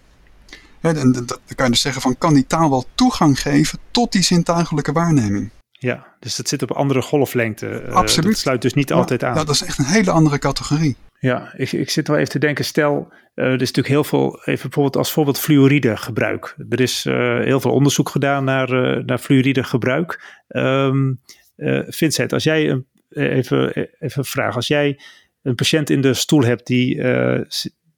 [0.91, 4.23] En dan kan je dus zeggen van kan die taal wel toegang geven tot die
[4.23, 5.51] zintuigelijke waarneming.
[5.71, 7.67] Ja, dus dat zit op andere golflengte.
[7.67, 8.29] Eh, Absoluut.
[8.29, 9.35] Dat sluit dus niet altijd aan.
[9.35, 10.95] Ja, dat is echt een hele andere categorie.
[11.19, 14.41] Ja, ik, ik zit wel even te denken, stel, uh, er is natuurlijk heel veel,
[14.45, 16.55] even bijvoorbeeld als voorbeeld fluoride gebruik.
[16.69, 20.41] Er is uh, heel veel onderzoek gedaan naar, uh, naar fluoride gebruik.
[20.47, 21.21] Um,
[21.87, 24.99] Vincent, als jij, een, even, even vraag, als jij
[25.41, 27.01] een patiënt in de stoel hebt die,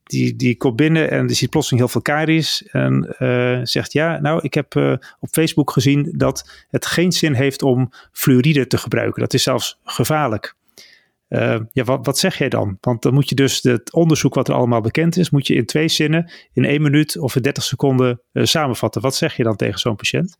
[0.06, 4.20] die, die komt binnen en die ziet plotseling heel veel karies en uh, zegt ja,
[4.20, 8.78] nou ik heb uh, op Facebook gezien dat het geen zin heeft om fluoride te
[8.78, 9.22] gebruiken.
[9.22, 10.56] Dat is zelfs gevaarlijk.
[11.30, 12.78] Uh, ja, wat, wat zeg jij dan?
[12.82, 15.65] Want dan moet je dus het onderzoek wat er allemaal bekend is, moet je in
[15.65, 19.02] twee zinnen, in één minuut of in 30 seconden samenvatten.
[19.02, 20.38] Wat zeg je dan tegen zo'n patiënt?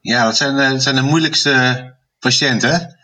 [0.00, 2.98] Ja, dat zijn, dat zijn de moeilijkste patiënten.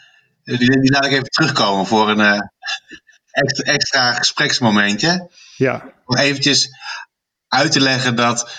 [0.44, 2.50] Die, die laat ik even terugkomen voor een
[3.30, 5.30] extra, extra gespreksmomentje.
[5.56, 5.93] Ja.
[6.04, 6.68] Om eventjes
[7.48, 8.50] uit te leggen dat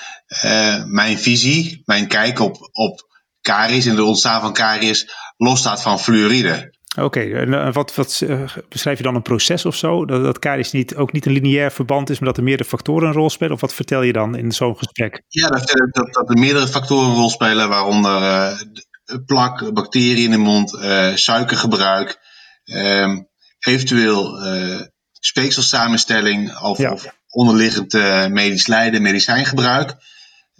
[0.45, 5.99] uh, mijn visie, mijn kijk op, op karies en de ontstaan van karies losstaat van
[5.99, 6.73] fluoride.
[6.95, 10.05] Oké, okay, en eh, wat, wat uh, beschrijf je dan een proces of zo?
[10.05, 13.07] Dat, dat karies niet, ook niet een lineair verband is, maar dat er meerdere factoren
[13.07, 13.53] een rol spelen?
[13.53, 15.23] Of wat vertel je dan in zo'n gesprek?
[15.27, 18.57] Ja, dat, dat, dat er meerdere factoren een rol spelen, waaronder uh,
[19.25, 20.77] plak, bacteriën in de mond,
[21.15, 22.19] suikergebruik,
[22.63, 23.21] ehm,
[23.59, 24.37] eventueel
[25.19, 26.91] speekselsamenstelling of, ja.
[26.91, 27.05] of
[27.35, 29.95] onderliggend uh, medisch lijden, medicijngebruik.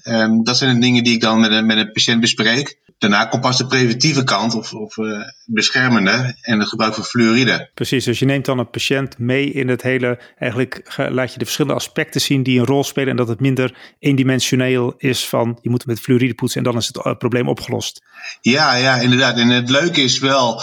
[0.08, 2.84] Um, dat zijn de dingen die ik dan met een, met een patiënt bespreek.
[2.98, 7.70] Daarna komt pas de preventieve kant of, of uh, beschermende en het gebruik van fluoride.
[7.74, 11.46] Precies, dus je neemt dan een patiënt mee in het hele, eigenlijk laat je de
[11.46, 15.70] verschillende aspecten zien die een rol spelen en dat het minder eendimensioneel is van je
[15.70, 18.04] moet met fluoride poetsen en dan is het probleem opgelost.
[18.42, 19.38] Ja, ja, inderdaad.
[19.38, 20.62] En het leuke is wel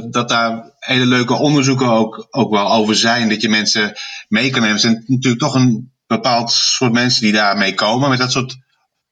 [0.00, 3.28] dat, dat daar hele leuke onderzoeken ook, ook wel over zijn.
[3.28, 3.92] Dat je mensen
[4.28, 4.74] mee kan nemen.
[4.74, 8.56] Er zijn natuurlijk toch een bepaald soort mensen die daarmee komen met dat soort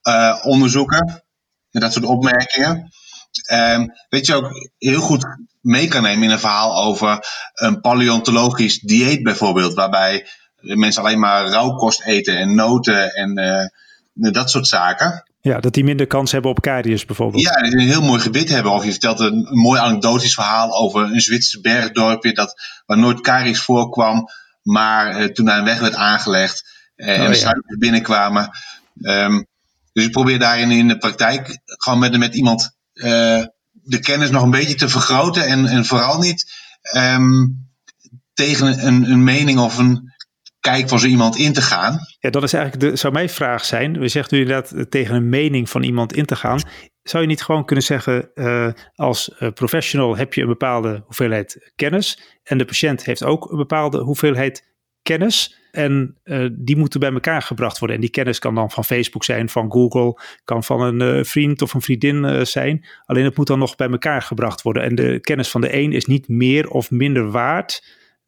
[0.02, 1.22] uh, onderzoeken.
[1.70, 2.90] Met dat soort opmerkingen.
[3.52, 5.24] Um, weet je ook heel goed
[5.60, 9.74] mee kan nemen in een verhaal over een paleontologisch dieet bijvoorbeeld.
[9.74, 10.26] Waarbij
[10.60, 15.31] mensen alleen maar rauwkost eten en noten en uh, dat soort zaken.
[15.44, 17.42] Ja, dat die minder kans hebben op karies bijvoorbeeld.
[17.42, 18.72] Ja, een heel mooi gebit hebben.
[18.72, 22.54] Of je vertelt een, een mooi anekdotisch verhaal over een Zwitser bergdorpje dat,
[22.86, 24.28] waar nooit karies voorkwam,
[24.62, 26.64] maar uh, toen daar een weg werd aangelegd
[26.96, 28.50] uh, oh, en de suikers binnenkwamen.
[29.00, 29.46] Um,
[29.92, 34.42] dus ik probeer daarin in de praktijk gewoon met, met iemand uh, de kennis nog
[34.42, 36.52] een beetje te vergroten en, en vooral niet
[36.96, 37.68] um,
[38.34, 40.11] tegen een, een mening of een
[40.62, 41.98] kijk van zo iemand in te gaan.
[42.18, 43.98] Ja, dat is eigenlijk de, zou mijn vraag zijn.
[43.98, 46.60] We zegt u inderdaad eh, tegen een mening van iemand in te gaan.
[47.02, 51.72] Zou je niet gewoon kunnen zeggen, uh, als uh, professional heb je een bepaalde hoeveelheid
[51.76, 54.70] kennis en de patiënt heeft ook een bepaalde hoeveelheid
[55.02, 56.20] kennis en
[56.52, 57.96] die moeten bij elkaar gebracht worden.
[57.96, 61.74] En die kennis kan dan van Facebook zijn, van Google, kan van een vriend of
[61.74, 62.86] een vriendin zijn.
[63.04, 64.82] Alleen het moet dan nog bij elkaar gebracht worden.
[64.82, 67.82] En de kennis van de een is niet meer of minder waard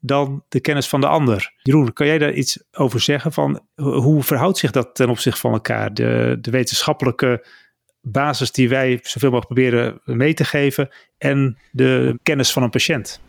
[0.07, 1.53] dan de kennis van de ander.
[1.63, 3.33] Jeroen, kan jij daar iets over zeggen?
[3.33, 5.95] Van hoe verhoudt zich dat ten opzichte van elkaar?
[5.95, 7.47] De, de wetenschappelijke
[8.01, 10.89] basis die wij zoveel mogelijk proberen mee te geven
[11.19, 13.21] en de kennis van een patiënt.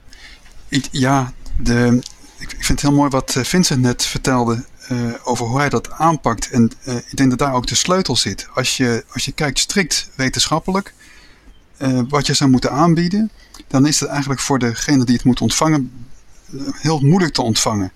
[0.92, 2.02] Ja, de,
[2.38, 5.92] ik vind het heel mooi wat eh, Vincent net vertelde uh, over hoe hij dat
[5.92, 6.50] aanpakt.
[6.50, 8.48] En uh, ik denk dat daar ook de sleutel zit.
[8.54, 10.94] Als je, als je kijkt strikt wetenschappelijk,
[12.08, 13.32] wat je zou moeten aanbieden,
[13.68, 16.05] dan is het eigenlijk voor degene die het moet ontvangen
[16.82, 17.92] heel moeilijk te ontvangen.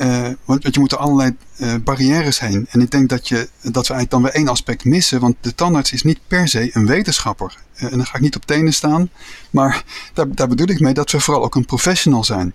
[0.00, 2.66] Uh, want je moet er allerlei uh, barrières heen.
[2.70, 5.20] En ik denk dat, je, dat we eigenlijk dan weer één aspect missen.
[5.20, 7.56] Want de tandarts is niet per se een wetenschapper.
[7.76, 9.10] Uh, en dan ga ik niet op tenen staan.
[9.50, 12.54] Maar daar, daar bedoel ik mee dat we vooral ook een professional zijn.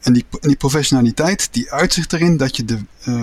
[0.00, 2.78] En die, die professionaliteit die uitzicht erin dat je, de,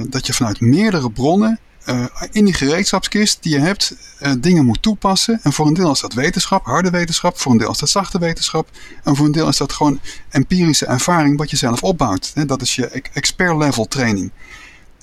[0.10, 4.82] dat je vanuit meerdere bronnen uh, in die gereedschapskist die je hebt uh, dingen moet
[4.82, 5.40] toepassen.
[5.44, 7.40] En voor een deel is dat wetenschap, harde wetenschap.
[7.40, 8.70] Voor een deel is dat zachte wetenschap.
[9.04, 12.32] En voor een deel is dat gewoon empirische ervaring wat je zelf opbouwt.
[12.34, 12.46] Hè?
[12.46, 14.32] Dat is je expert level training.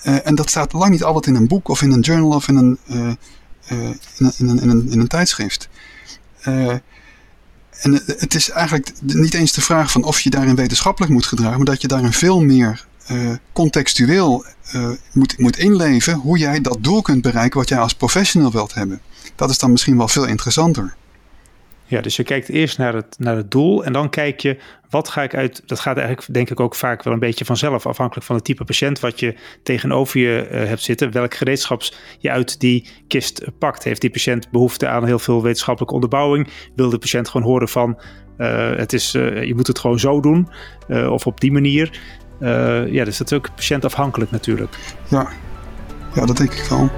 [0.04, 2.48] Uh, en dat staat lang niet altijd in een boek of in een journal of
[2.48, 3.18] in een, in
[3.68, 3.98] een,
[4.38, 5.68] in, een, in, een, in een tijdschrift.
[6.42, 6.82] en
[8.06, 11.66] het is eigenlijk niet eens de vraag van of je daarin wetenschappelijk moet gedragen, maar
[11.66, 12.86] dat je daarin veel meer
[13.52, 14.44] contextueel
[15.12, 19.00] moet, moet inleven hoe jij dat doel kunt bereiken wat jij als professional wilt hebben.
[19.36, 20.94] Dat is dan misschien wel veel interessanter.
[21.86, 24.58] Ja, dus je kijkt eerst naar het, naar het doel en dan kijk je
[24.90, 25.62] wat ga ik uit.
[25.66, 28.64] Dat gaat eigenlijk denk ik ook vaak wel een beetje vanzelf, afhankelijk van het type
[28.64, 31.12] patiënt wat je tegenover je uh, hebt zitten.
[31.12, 33.84] Welk gereedschaps je uit die kist pakt.
[33.84, 36.48] Heeft die patiënt behoefte aan heel veel wetenschappelijke onderbouwing?
[36.76, 38.00] Wil de patiënt gewoon horen van
[38.76, 40.48] het is, je moet het gewoon zo doen
[41.08, 42.00] of op die manier?
[42.90, 44.76] Ja, dus dat is ook patiëntafhankelijk natuurlijk.
[45.08, 45.28] Ja,
[46.14, 46.90] ja dat denk ik wel.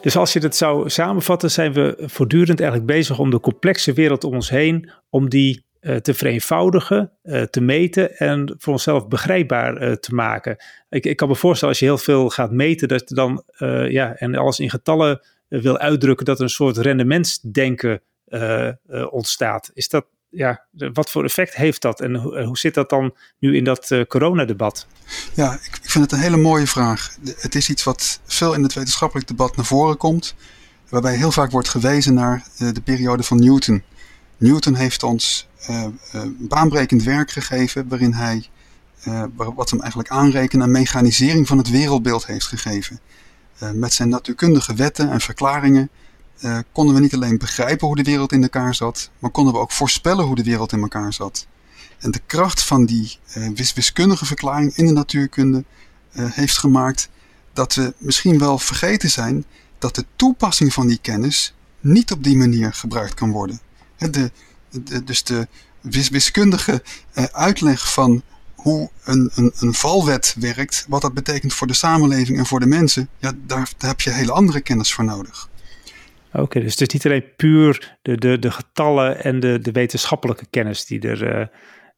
[0.00, 4.24] Dus als je het zou samenvatten, zijn we voortdurend eigenlijk bezig om de complexe wereld
[4.24, 9.82] om ons heen, om die uh, te vereenvoudigen, uh, te meten en voor onszelf begrijpbaar
[9.82, 10.56] uh, te maken.
[10.88, 13.42] Ik, ik, kan me voorstellen als je heel veel gaat meten, dat je dan
[13.88, 18.02] ja, en alles in getallen wil uitdrukken, dat er een soort rendementsdenken
[19.10, 19.70] ontstaat.
[19.74, 23.64] Is dat ja, wat voor effect heeft dat en hoe, zit dat dan nu in
[23.64, 24.86] dat uh, coronadebat?
[25.34, 27.16] Ja, ik, ik, vind het een hele mooie vraag.
[27.36, 30.34] Het is iets wat veel in het wetenschappelijk debat naar voren komt,
[30.88, 33.82] waarbij heel vaak wordt gewezen naar de periode van Newton.
[34.36, 35.48] Newton heeft ons
[36.38, 38.46] baanbrekend werk gegeven waarin hij,
[39.34, 43.00] wat hem eigenlijk aanrekenen, een mechanisering van het wereldbeeld heeft gegeven.
[43.74, 45.90] Met zijn natuurkundige wetten en verklaringen
[46.40, 49.58] uh, konden we niet alleen begrijpen hoe de wereld in elkaar zat, maar konden we
[49.58, 51.46] ook voorspellen hoe de wereld in elkaar zat.
[51.98, 55.64] En de kracht van die uh, wiskundige verklaring in de natuurkunde
[56.12, 57.08] heeft gemaakt
[57.52, 59.44] dat we misschien wel vergeten zijn
[59.78, 63.60] dat de toepassing van die kennis niet op die manier gebruikt kan worden.
[63.96, 64.30] De,
[65.04, 65.48] dus de
[65.80, 66.82] wis wiskundige
[67.32, 68.22] uitleg van
[68.62, 72.66] hoe een, een, een valwet werkt, wat dat betekent voor de samenleving en voor de
[72.66, 75.48] mensen, ja, daar, daar heb je hele andere kennis voor nodig.
[76.32, 80.46] Oké, dus het is niet alleen puur de, de, de getallen en de, de wetenschappelijke
[80.50, 81.46] kennis die er, uh,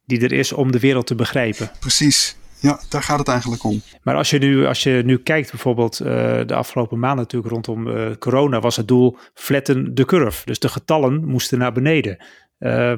[0.05, 1.71] die er is om de wereld te begrijpen.
[1.79, 3.81] Precies, ja, daar gaat het eigenlijk om.
[4.03, 6.07] Maar als je nu, als je nu kijkt, bijvoorbeeld uh,
[6.45, 10.45] de afgelopen maanden natuurlijk rondom uh, corona, was het doel flatten de curve.
[10.45, 12.25] Dus de getallen moesten naar beneden.
[12.59, 12.93] Uh,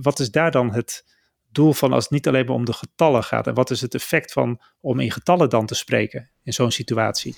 [0.00, 1.04] wat is daar dan het
[1.52, 3.46] doel van als het niet alleen maar om de getallen gaat?
[3.46, 7.36] En wat is het effect van om in getallen dan te spreken in zo'n situatie?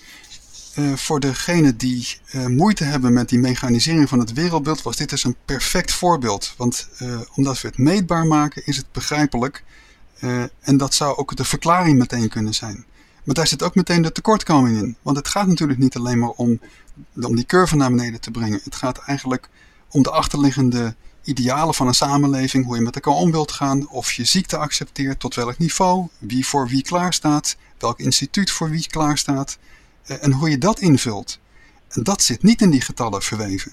[0.79, 5.11] Uh, voor degenen die uh, moeite hebben met die mechanisering van het wereldbeeld, was dit
[5.11, 6.55] dus een perfect voorbeeld.
[6.57, 9.65] Want uh, omdat we het meetbaar maken, is het begrijpelijk.
[10.61, 12.85] en dat zou ook de verklaring meteen kunnen zijn.
[13.25, 14.97] Maar daar zit ook meteen de tekortkoming in.
[15.03, 16.61] Want het gaat natuurlijk niet alleen maar om,
[17.23, 18.61] om die curve naar beneden te brengen.
[18.65, 19.49] Het gaat eigenlijk
[19.91, 24.13] om de achterliggende idealen van een samenleving, hoe je met elkaar om wilt gaan, of
[24.13, 29.59] je ziekte accepteert, tot welk niveau, wie voor wie klaarstaat, welk instituut voor wie klaarstaat.
[30.05, 31.39] Eh, en hoe je dat invult.
[31.89, 33.73] En dat zit niet in die getallen verweven.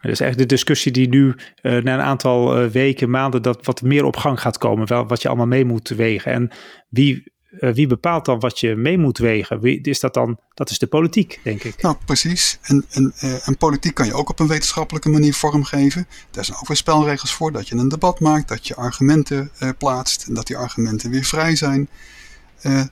[0.00, 3.66] Dat is eigenlijk de discussie die nu uh, na een aantal uh, weken, maanden, dat
[3.66, 4.86] wat meer op gang gaat komen.
[4.86, 6.32] Wel, wat je allemaal mee moet wegen.
[6.32, 6.50] En
[6.88, 9.60] wie, uh, wie bepaalt dan wat je mee moet wegen?
[9.60, 10.38] Wie, is dat dan?
[10.54, 11.82] Dat is de politiek, denk ik.
[11.82, 12.58] Nou, precies.
[12.62, 13.12] En, en,
[13.44, 16.06] en politiek kan je ook op een wetenschappelijke manier vormgeven.
[16.30, 17.52] Daar zijn ook weer spelregels voor.
[17.52, 20.26] Dat je een debat maakt, dat je argumenten plaatst.
[20.26, 21.88] En dat die argumenten weer vrij zijn.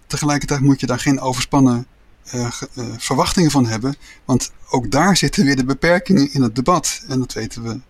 [0.06, 1.86] tegelijkertijd moet je daar geen overspannen
[2.96, 3.94] verwachtingen van hebben.
[4.24, 7.04] Want ook daar zitten weer de beperkingen in het debat.
[7.08, 7.80] En dat weten we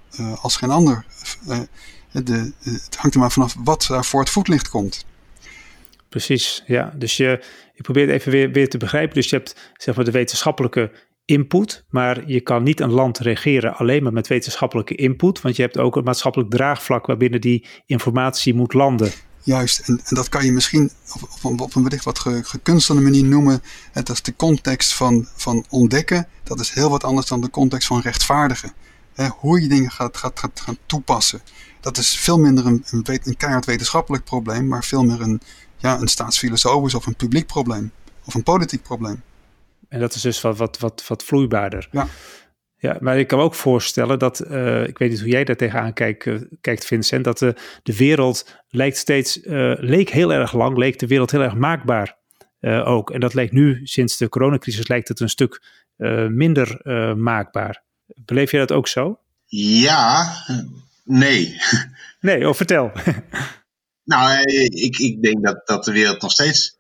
[0.41, 1.05] als geen ander.
[2.13, 5.05] De, het hangt er maar vanaf wat daar voor het voetlicht komt.
[6.11, 6.93] Precies, ja.
[6.97, 7.43] Dus je,
[7.75, 9.15] ik probeer het even weer, weer te begrijpen.
[9.15, 10.93] Dus je hebt zeg maar de wetenschappelijke
[11.25, 15.63] input, maar je kan niet een land regeren alleen maar met wetenschappelijke input, want je
[15.63, 19.11] hebt ook een maatschappelijk draagvlak waarbinnen die informatie moet landen.
[19.43, 23.01] Juist, en, en dat kan je misschien op, op, op een wellicht wat ge, gekunstelde
[23.01, 23.63] manier noemen.
[23.93, 26.29] Het is de context van, van ontdekken.
[26.43, 28.73] Dat is heel wat anders dan de context van rechtvaardigen.
[29.39, 31.41] Hoe je dingen gaat, gaat, gaat gaan toepassen.
[31.81, 35.41] Dat is veel minder een, een, een keihard wetenschappelijk probleem, maar veel meer een,
[35.81, 37.93] ja, een staatsfilosofisch of een publiek probleem.
[38.25, 39.23] Of een politiek probleem.
[39.89, 41.89] En dat is dus wat, wat, wat, wat vloeibaarder.
[41.91, 42.07] Ja.
[42.81, 45.57] Ja, maar ik kan me ook voorstellen dat, uh, ik weet niet hoe jij daar
[45.57, 50.53] tegenaan kijkt, uh, kijkt Vincent, dat de, de wereld lijkt steeds, uh, leek heel erg
[50.53, 52.19] lang, leek de wereld heel erg maakbaar
[52.85, 53.11] ook.
[53.11, 55.63] En dat lijkt nu, sinds de coronacrisis, lijkt het een stuk
[56.29, 56.81] minder
[57.17, 57.83] maakbaar.
[58.25, 59.19] Beleef je dat ook zo?
[59.47, 60.35] Ja,
[61.05, 61.61] nee.
[62.21, 62.93] Nee, oh, vertel.
[64.11, 66.79] nou, ik, ik denk dat, dat de wereld nog steeds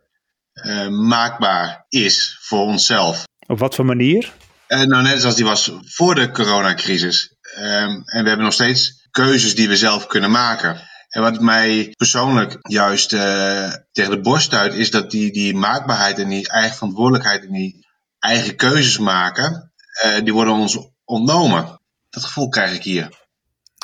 [0.90, 3.24] maakbaar is voor onszelf.
[3.46, 4.32] Op wat voor manier?
[4.68, 7.34] Uh, nou, net zoals die was voor de coronacrisis.
[7.58, 10.80] Um, en we hebben nog steeds keuzes die we zelf kunnen maken.
[11.08, 16.18] En wat mij persoonlijk juist uh, tegen de borst stuit, is dat die, die maakbaarheid
[16.18, 17.86] en die eigen verantwoordelijkheid en die
[18.18, 19.72] eigen keuzes maken,
[20.22, 21.80] die worden ons ontnomen.
[22.10, 23.08] dat gevoel krijg ik hier.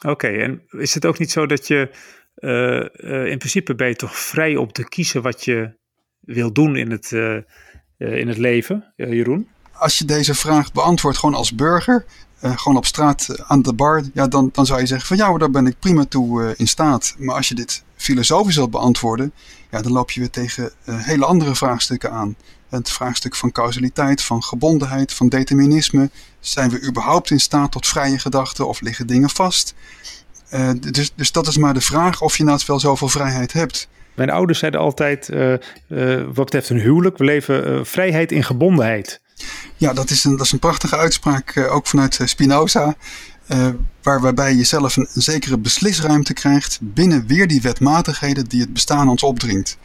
[0.06, 1.90] Oké, en is het ook niet zo dat je
[2.36, 5.74] in principe ben je toch vrij om te kiezen wat je
[6.20, 7.12] wil doen in het,
[7.98, 9.48] in het leven, Jeroen?
[9.72, 12.04] Als je deze vraag beantwoordt gewoon als burger,
[12.40, 15.38] gewoon op straat eh, aan de bar, ja, dan, dan zou je zeggen van ja,
[15.38, 17.14] daar ben ik prima toe in staat.
[17.18, 19.32] Maar als je dit filosofisch wilt beantwoorden,
[19.70, 22.36] ja, dan loop je weer tegen hele andere vraagstukken aan.
[22.68, 26.10] Het vraagstuk van causaliteit, van gebondenheid, van determinisme.
[26.40, 29.74] Zijn we überhaupt in staat tot vrije gedachten of liggen dingen vast?
[30.90, 33.88] Dus, dus dat is maar de vraag of je nou wel zoveel vrijheid hebt.
[34.14, 35.28] Mijn ouders zeiden altijd,
[36.26, 39.20] wat betreft een huwelijk, we leven vrijheid in gebondenheid.
[39.76, 42.96] Ja, dat is een, dat is een prachtige uitspraak, ook vanuit eh, Spinoza.
[44.02, 48.72] Waar, waarbij je zelf een, een, zekere beslisruimte krijgt binnen weer die wetmatigheden die het
[48.72, 49.78] bestaan ons opdringt.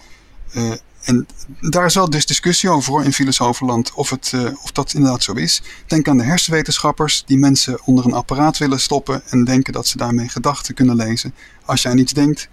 [1.02, 1.28] En
[1.62, 4.34] daar is wel dus discussie over in filosofenland of, het,
[4.64, 5.62] of dat inderdaad zo is.
[5.88, 9.97] Denk aan de hersenwetenschappers die mensen onder een apparaat willen stoppen en denken dat ze
[9.97, 11.34] daarmee gedachten kunnen lezen.
[11.66, 12.49] Als jij aan iets denkt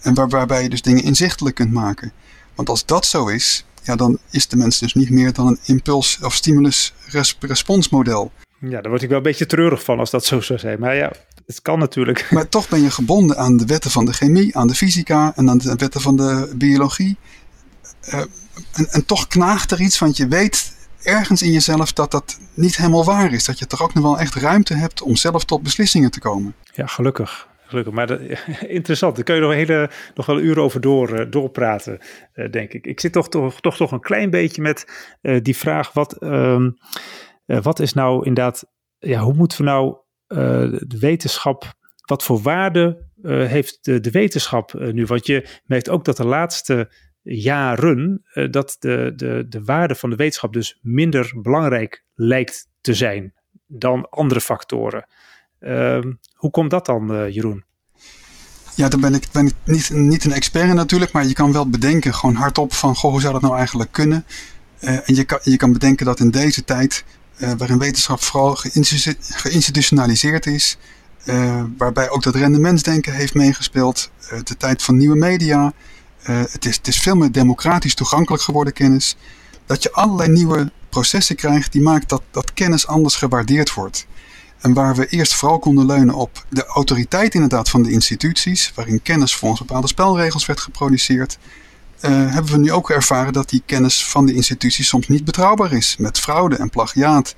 [0.00, 2.12] en waar, waarbij je dus dingen inzichtelijk kunt maken.
[2.54, 5.58] Want als dat zo is, ja, dan is de mens dus niet meer dan een
[5.64, 8.32] impuls- of stimulus-responsmodel.
[8.60, 10.80] Ja, daar word ik wel een beetje treurig van als dat zo zou zijn.
[10.80, 11.12] Maar ja,
[11.54, 12.26] het kan natuurlijk.
[12.30, 15.50] Maar toch ben je gebonden aan de wetten van de chemie, aan de fysica en
[15.50, 17.16] aan de wetten van de biologie.
[18.08, 18.20] Uh,
[18.72, 22.76] en, en toch knaagt er iets, want je weet ergens in jezelf dat dat niet
[22.76, 23.44] helemaal waar is.
[23.44, 26.54] Dat je toch ook nog wel echt ruimte hebt om zelf tot beslissingen te komen.
[26.74, 27.48] Ja, gelukkig.
[27.66, 28.20] Gelukkig, maar dat,
[28.78, 29.14] interessant.
[29.14, 31.98] Daar kun je nog, hele, nog wel een uur over door, uh, doorpraten,
[32.34, 32.86] uh, denk ik.
[32.86, 34.84] Ik zit toch, toch, toch, toch een klein beetje met
[35.22, 36.76] uh, die vraag: wat, um,
[37.46, 38.64] wat is nou inderdaad,
[38.98, 39.96] ja, hoe moeten we nou
[40.30, 41.74] de wetenschap,
[42.04, 45.06] wat voor waarde heeft de, wetenschap nu?
[45.06, 50.16] Want je merkt ook dat de laatste jaren dat de, de, de waarde van de
[50.16, 53.34] wetenschap dus minder belangrijk lijkt te zijn
[53.66, 55.06] dan andere factoren.
[55.58, 57.64] Ehm, hoe komt dat dan, Jeroen?
[58.74, 62.14] Ja, dan ben ik, ben niet, niet een expert natuurlijk, maar je kan wel bedenken,
[62.14, 64.24] gewoon hardop, van hoe zou dat nou eigenlijk kunnen?
[64.80, 67.04] En je kan, je kan bedenken dat in deze tijd,
[67.40, 68.56] uh, waarin wetenschap vooral
[69.20, 70.78] geïnstitutionaliseerd is,
[71.76, 74.10] waarbij ook dat rendementsdenken heeft meegespeeld,
[74.44, 75.72] de tijd van nieuwe media,
[76.22, 79.16] het, is, het is veel meer democratisch toegankelijk geworden kennis,
[79.66, 84.06] dat je allerlei nieuwe processen krijgt die maakt dat, dat kennis anders gewaardeerd wordt.
[84.60, 89.02] En waar we eerst vooral konden leunen op de autoriteit inderdaad van de instituties, waarin
[89.02, 91.38] kennis volgens bepaalde spelregels werd geproduceerd,
[92.00, 95.72] uh, hebben we nu ook ervaren dat die kennis van de instituties soms niet betrouwbaar
[95.72, 97.34] is, met fraude en plagiaat.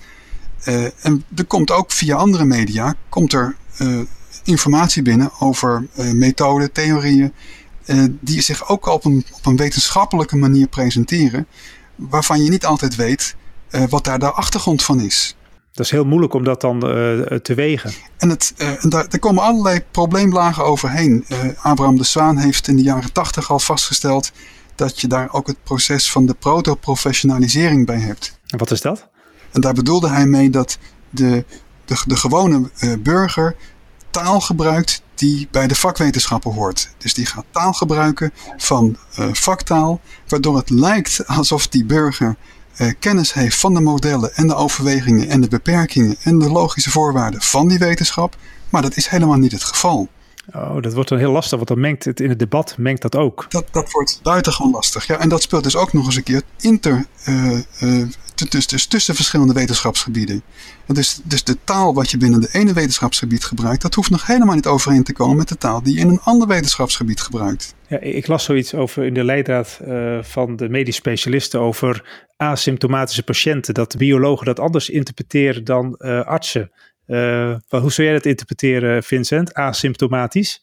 [0.69, 4.01] Uh, en er komt ook via andere media komt er, uh,
[4.45, 7.33] informatie binnen over methoden, theorieën,
[8.21, 11.47] die zich ook op een, op een wetenschappelijke manier presenteren,
[11.95, 13.37] waarvan je niet altijd weet
[13.89, 15.37] wat daar de achtergrond van is.
[15.73, 17.93] Dat is heel moeilijk om dat dan uh, te wegen.
[18.17, 21.25] En, het, uh, en daar, daar, komen allerlei probleemlagen overheen.
[21.29, 24.33] Uh, Abraham de Zwaan heeft in de jaren tachtig al vastgesteld
[24.75, 28.39] dat je daar ook het proces van de proto-professionalisering bij hebt.
[28.47, 29.09] En wat is dat?
[29.51, 30.79] En daar bedoelde hij mee dat
[31.11, 31.45] de,
[31.85, 33.57] de, de gewone burger
[34.11, 36.95] taal gebruikt die bij de vakwetenschappen hoort.
[36.99, 38.97] Dus die gaat taal gebruiken van
[39.33, 42.37] vaktaal, waardoor het lijkt alsof die burger
[42.77, 46.91] uh, kennis heeft van de modellen en de overwegingen en de beperkingen en de logische
[46.91, 48.37] voorwaarden van die wetenschap.
[48.71, 50.09] Maar dat is helemaal niet het geval.
[50.55, 53.17] Oh, dat wordt dan heel lastig, want dan mengt het in het debat mengt dat
[53.17, 53.47] ook.
[53.49, 55.07] Dat, dat wordt buitengewoon lastig.
[55.07, 58.09] Ja, en dat speelt dus ook nog eens een keer inter, uh, uh,
[58.49, 60.43] dus, dus tussen verschillende wetenschapsgebieden.
[60.87, 64.55] Dus, dus de taal wat je binnen de ene wetenschapsgebied gebruikt, dat hoeft nog helemaal
[64.55, 67.75] niet overeen te komen met de taal die je in een ander wetenschapsgebied gebruikt.
[67.89, 73.23] Ja, ik las zoiets over in de leidraad uh, van de medisch specialisten over asymptomatische
[73.23, 73.75] patiënten.
[73.75, 76.71] Dat biologen dat anders interpreteren dan uh, artsen.
[77.13, 79.55] Uh, hoe zou jij dat interpreteren, Vincent?
[79.55, 80.63] Asymptomatisch?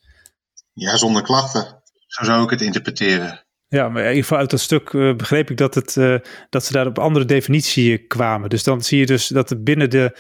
[0.74, 1.82] Ja, zonder klachten.
[2.08, 3.46] Zo zou ik het interpreteren.
[3.68, 6.16] Ja, maar in ieder geval uit dat stuk uh, begreep ik dat, het, uh,
[6.50, 8.50] dat ze daar op andere definitie kwamen.
[8.50, 10.18] Dus dan zie je dus dat er binnen de,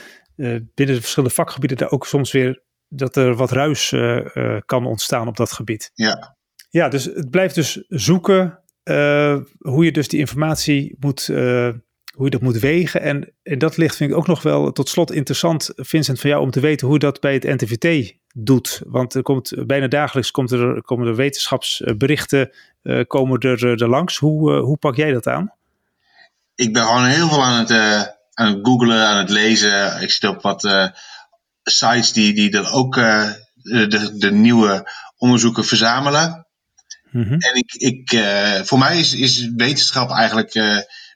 [0.75, 3.89] binnen de verschillende vakgebieden daar ook soms weer dat er wat ruis
[4.65, 5.91] kan ontstaan op dat gebied.
[5.93, 6.37] Ja.
[6.69, 8.59] Ja, dus het blijft dus zoeken
[9.57, 11.29] hoe je dus die informatie moet,
[12.19, 13.01] hoe je dat moet wegen.
[13.01, 16.41] En, en dat ligt vind ik ook nog wel tot slot interessant, Vincent, van jou
[16.41, 18.81] om te weten hoe dat bij het NTVT doet.
[18.85, 22.51] Want er komt bijna dagelijks komt er, komen er wetenschapsberichten
[22.83, 24.17] uh, komen er, er langs.
[24.17, 25.53] Hoe, uh, hoe pak jij dat aan?
[26.55, 28.01] Ik ben gewoon heel veel aan het, uh,
[28.33, 30.01] aan het googlen, aan het lezen.
[30.01, 30.91] Ik zit op wat
[31.63, 36.47] sites die, die er ook de, de nieuwe onderzoeken verzamelen.
[37.11, 37.39] Mm -hmm.
[37.39, 38.23] En ik, ik,
[38.65, 40.53] voor mij is, is wetenschap eigenlijk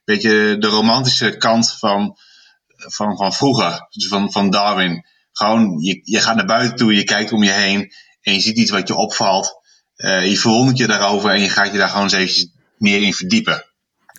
[0.06, 2.18] beetje de romantische kant van,
[2.68, 3.88] van, van vroeger.
[3.90, 7.52] Dus van, van Darwin gewoon, je, je gaat naar buiten toe, je kijkt om je
[7.52, 9.62] heen en je ziet iets wat je opvalt.
[9.96, 13.14] Uh, je verwondert je daarover en je gaat je daar gewoon eens eventjes meer in
[13.14, 13.66] verdiepen.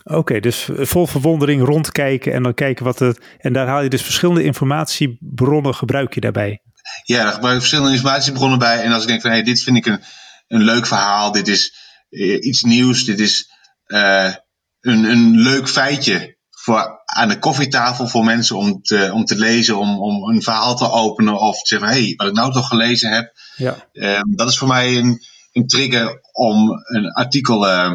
[0.05, 3.21] Oké, dus vol verwondering rondkijken en dan kijken wat het.
[3.39, 6.63] En daar haal je dus verschillende informatiebronnen gebruik je daarbij.
[7.05, 8.83] Ja, daar gebruik je verschillende informatiebronnen bij.
[8.83, 10.01] En als ik denk van hé, hey, dit vind ik een,
[10.49, 11.75] een leuk verhaal, dit is
[12.11, 13.51] uh, iets nieuws, dit is
[13.87, 14.35] uh,
[14.85, 19.79] een, een leuk feitje voor aan de koffietafel voor mensen om te, om te lezen,
[19.79, 22.69] om, om een verhaal te openen of te zeggen: hé, hey, wat ik nou toch
[22.69, 23.33] gelezen heb.
[23.57, 23.89] Ja.
[23.93, 25.21] Um, dat is voor mij een,
[25.53, 27.93] een trigger om een artikel uh,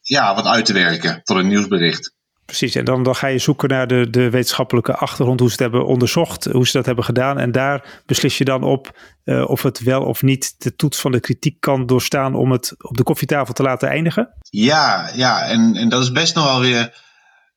[0.00, 2.14] ja, wat uit te werken tot een nieuwsbericht.
[2.52, 5.86] Precies, en dan, ga je zoeken naar de, de wetenschappelijke achtergrond, hoe ze het hebben
[5.86, 7.38] onderzocht, hoe ze dat hebben gedaan.
[7.38, 11.12] En daar beslis je dan op uh, of het wel of niet de toets van
[11.12, 14.28] de kritiek kan doorstaan om het op de koffietafel te laten eindigen.
[14.50, 16.94] Ja, ja en, en dat is best nog wel weer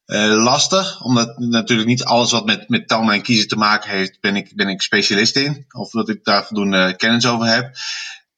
[0.05, 4.17] uh, lastig, omdat natuurlijk niet alles wat met, met tanden en kiezen te maken heeft,
[4.21, 5.65] ben ik, ben ik specialist in.
[5.77, 7.71] Of dat ik daar voldoende kennis over heb.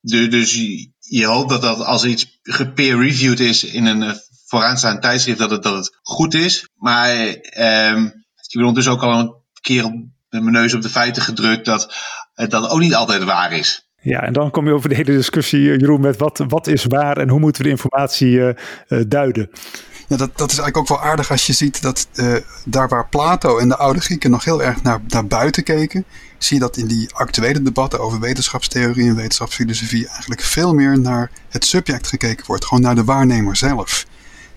[0.02, 0.54] Dus
[1.00, 4.12] je, hoopt dat, dat als iets gepeer-reviewed is in een uh,
[4.48, 6.70] vooraanstaand tijdschrift, dat het, dat het goed is.
[6.76, 9.94] Maar um, ik ben ondertussen ook al een keer op,
[10.30, 11.96] met mijn neus op de feiten gedrukt dat
[12.34, 13.88] dat ook niet altijd waar is.
[14.02, 17.18] Ja, en dan kom je over de hele discussie, Jeroen, met wat, wat is waar
[17.18, 18.50] en hoe moeten we de informatie uh,
[18.88, 19.50] uh, duiden.
[20.08, 22.36] Ja, dat, dat is eigenlijk ook wel aardig als je ziet dat uh,
[22.66, 26.06] daar waar Plato en de oude Grieken nog heel erg naar, naar buiten keken,
[26.38, 31.32] zie je dat in die actuele debatten over wetenschapstheorie en wetenschapsfilosofie eigenlijk veel meer naar
[31.50, 34.06] het subject gekeken wordt, gewoon naar de waarnemer zelf.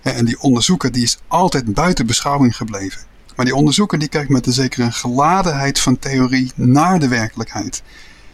[0.01, 3.01] En die onderzoeker die is altijd buiten beschouwing gebleven.
[3.35, 7.81] Maar die onderzoeker die kijkt met een zekere geladenheid van theorie naar de werkelijkheid.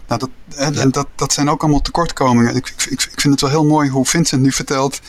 [0.07, 2.55] Nou, dat, en, en dat, dat zijn ook allemaal tekortkomingen.
[2.55, 4.99] Ik, ik, ik vind het wel heel mooi hoe Vincent nu vertelt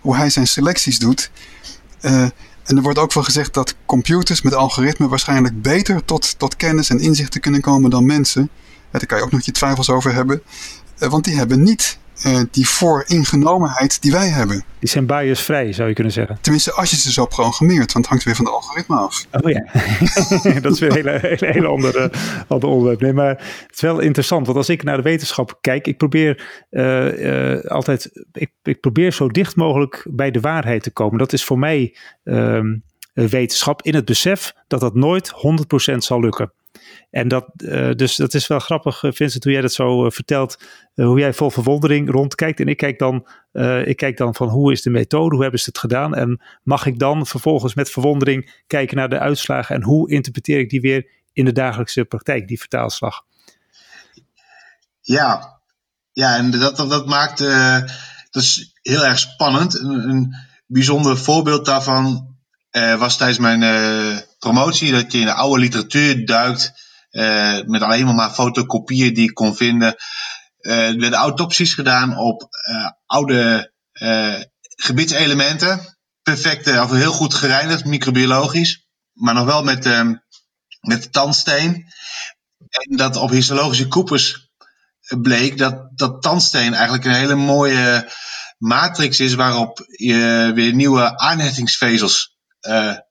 [0.00, 1.30] hoe hij zijn selecties doet.
[2.00, 2.22] Uh,
[2.62, 6.90] en er wordt ook wel gezegd dat computers met algoritmen waarschijnlijk beter tot, tot kennis
[6.90, 8.50] en inzichten kunnen komen dan mensen.
[8.90, 10.42] Daar kan je ook nog je twijfels over hebben.
[11.00, 14.64] Uh, want die hebben niet uh, die vooringenomenheid die wij hebben.
[14.78, 16.38] Die zijn biasvrij, zou je kunnen zeggen.
[16.40, 19.26] Tenminste, als je ze zo programmeert, want het hangt weer van de algoritme af.
[19.30, 19.64] Oh ja,
[20.60, 22.10] dat is weer een hele, hele, hele andere,
[22.48, 23.00] andere onderwerp.
[23.00, 26.66] Nee, maar het is wel interessant, want als ik naar de wetenschap kijk, ik probeer
[26.70, 31.18] uh, uh, altijd, ik, ik probeer zo dicht mogelijk bij de waarheid te komen.
[31.18, 32.82] Dat is voor mij um,
[33.12, 35.32] wetenschap in het besef dat dat nooit
[35.92, 36.52] 100% zal lukken.
[37.10, 40.10] En dat, uh, dus dat is wel grappig, eh, Vincent, hoe jij dat zo uh,
[40.10, 40.62] vertelt.
[40.94, 42.60] Hoe jij vol verwondering rondkijkt.
[42.60, 43.26] En ik kijk, dan,
[43.84, 46.14] ik kijk dan van hoe is de methode, hoe hebben ze het gedaan?
[46.14, 50.70] En mag ik dan vervolgens met verwondering kijken naar de uitslagen en hoe interpreteer ik
[50.70, 53.22] die weer in de dagelijkse praktijk, die vertaalslag?
[55.00, 55.60] Ja,
[56.12, 57.38] ja en dat, dat, dat maakt,
[58.30, 59.78] dat is heel erg spannend.
[59.78, 60.34] Een, een
[60.66, 62.36] bijzonder voorbeeld daarvan
[62.98, 68.14] was tijdens mijn promotie, dat je in de oude literatuur duikt uh, met alleen maar,
[68.14, 69.94] maar fotocopieën die ik kon vinden.
[70.60, 73.72] Uh, er werden autopsies gedaan op uh, oude
[74.76, 75.98] gebitselementen.
[76.22, 78.86] Perfect, of heel goed gereinigd, microbiologisch.
[79.12, 80.04] Maar nog wel met,
[80.80, 81.86] met tandsteen.
[82.68, 84.50] En dat op histologische koepers
[85.20, 88.12] bleek dat, dat tandsteen eigenlijk een hele mooie
[88.58, 92.36] matrix is waarop je weer nieuwe aanhechtingsvezels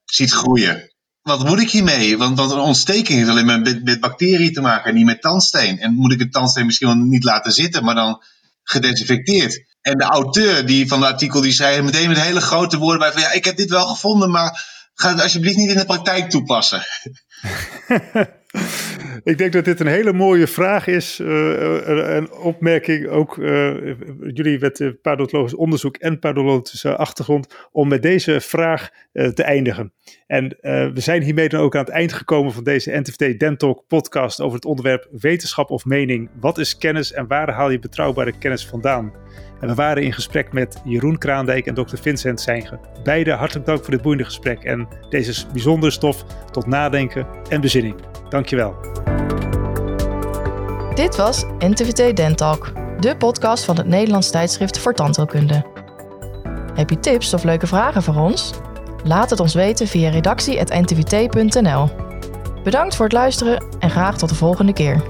[0.06, 0.97] ziet groeien
[1.28, 2.18] wat moet ik hiermee?
[2.18, 5.22] Want, want een ontsteking heeft alleen maar met, met bacteriën te maken en niet met
[5.22, 5.80] tandsteen.
[5.80, 8.24] En moet ik het tandsteen misschien wel niet laten zitten, maar dan
[8.64, 9.66] gedesinfecteerd.
[9.82, 13.12] En de auteur die van het artikel die zei meteen met hele grote woorden bij
[13.12, 16.30] van ja, ik heb dit wel gevonden, maar ga het alsjeblieft niet in de praktijk
[16.30, 16.82] toepassen.
[19.24, 21.20] Ik denk dat dit een hele mooie vraag is.
[21.20, 23.38] Uh, een opmerking ook.
[23.38, 23.76] Uh,
[24.34, 27.68] jullie met parodologisch onderzoek en parodologische achtergrond.
[27.72, 29.94] Om met deze vraag te eindigen.
[30.28, 30.58] En
[30.94, 34.42] we zijn hiermee dan ook aan het eind gekomen van deze NTVT Dentalk podcast.
[34.42, 36.30] Over het onderwerp wetenschap of mening.
[36.40, 39.14] Wat is kennis en waar haal je betrouwbare kennis vandaan?
[39.60, 41.98] En we waren in gesprek met Jeroen Kraandijk en Dr.
[42.02, 42.80] Vincent Seinge.
[43.04, 47.96] Beide hartelijk dank voor dit boeiende gesprek en deze bijzondere stof tot nadenken en bezinning.
[48.30, 48.76] Dankjewel.
[50.94, 55.66] Dit was NTVT Dentalk, de podcast van het Nederlands tijdschrift voor tandheelkunde.
[56.74, 58.54] Heb je tips of leuke vragen voor ons?
[59.04, 61.90] Laat het ons weten via redactie.ntvt.nl.
[62.64, 65.02] Bedankt voor het luisteren en graag tot de volgende keer.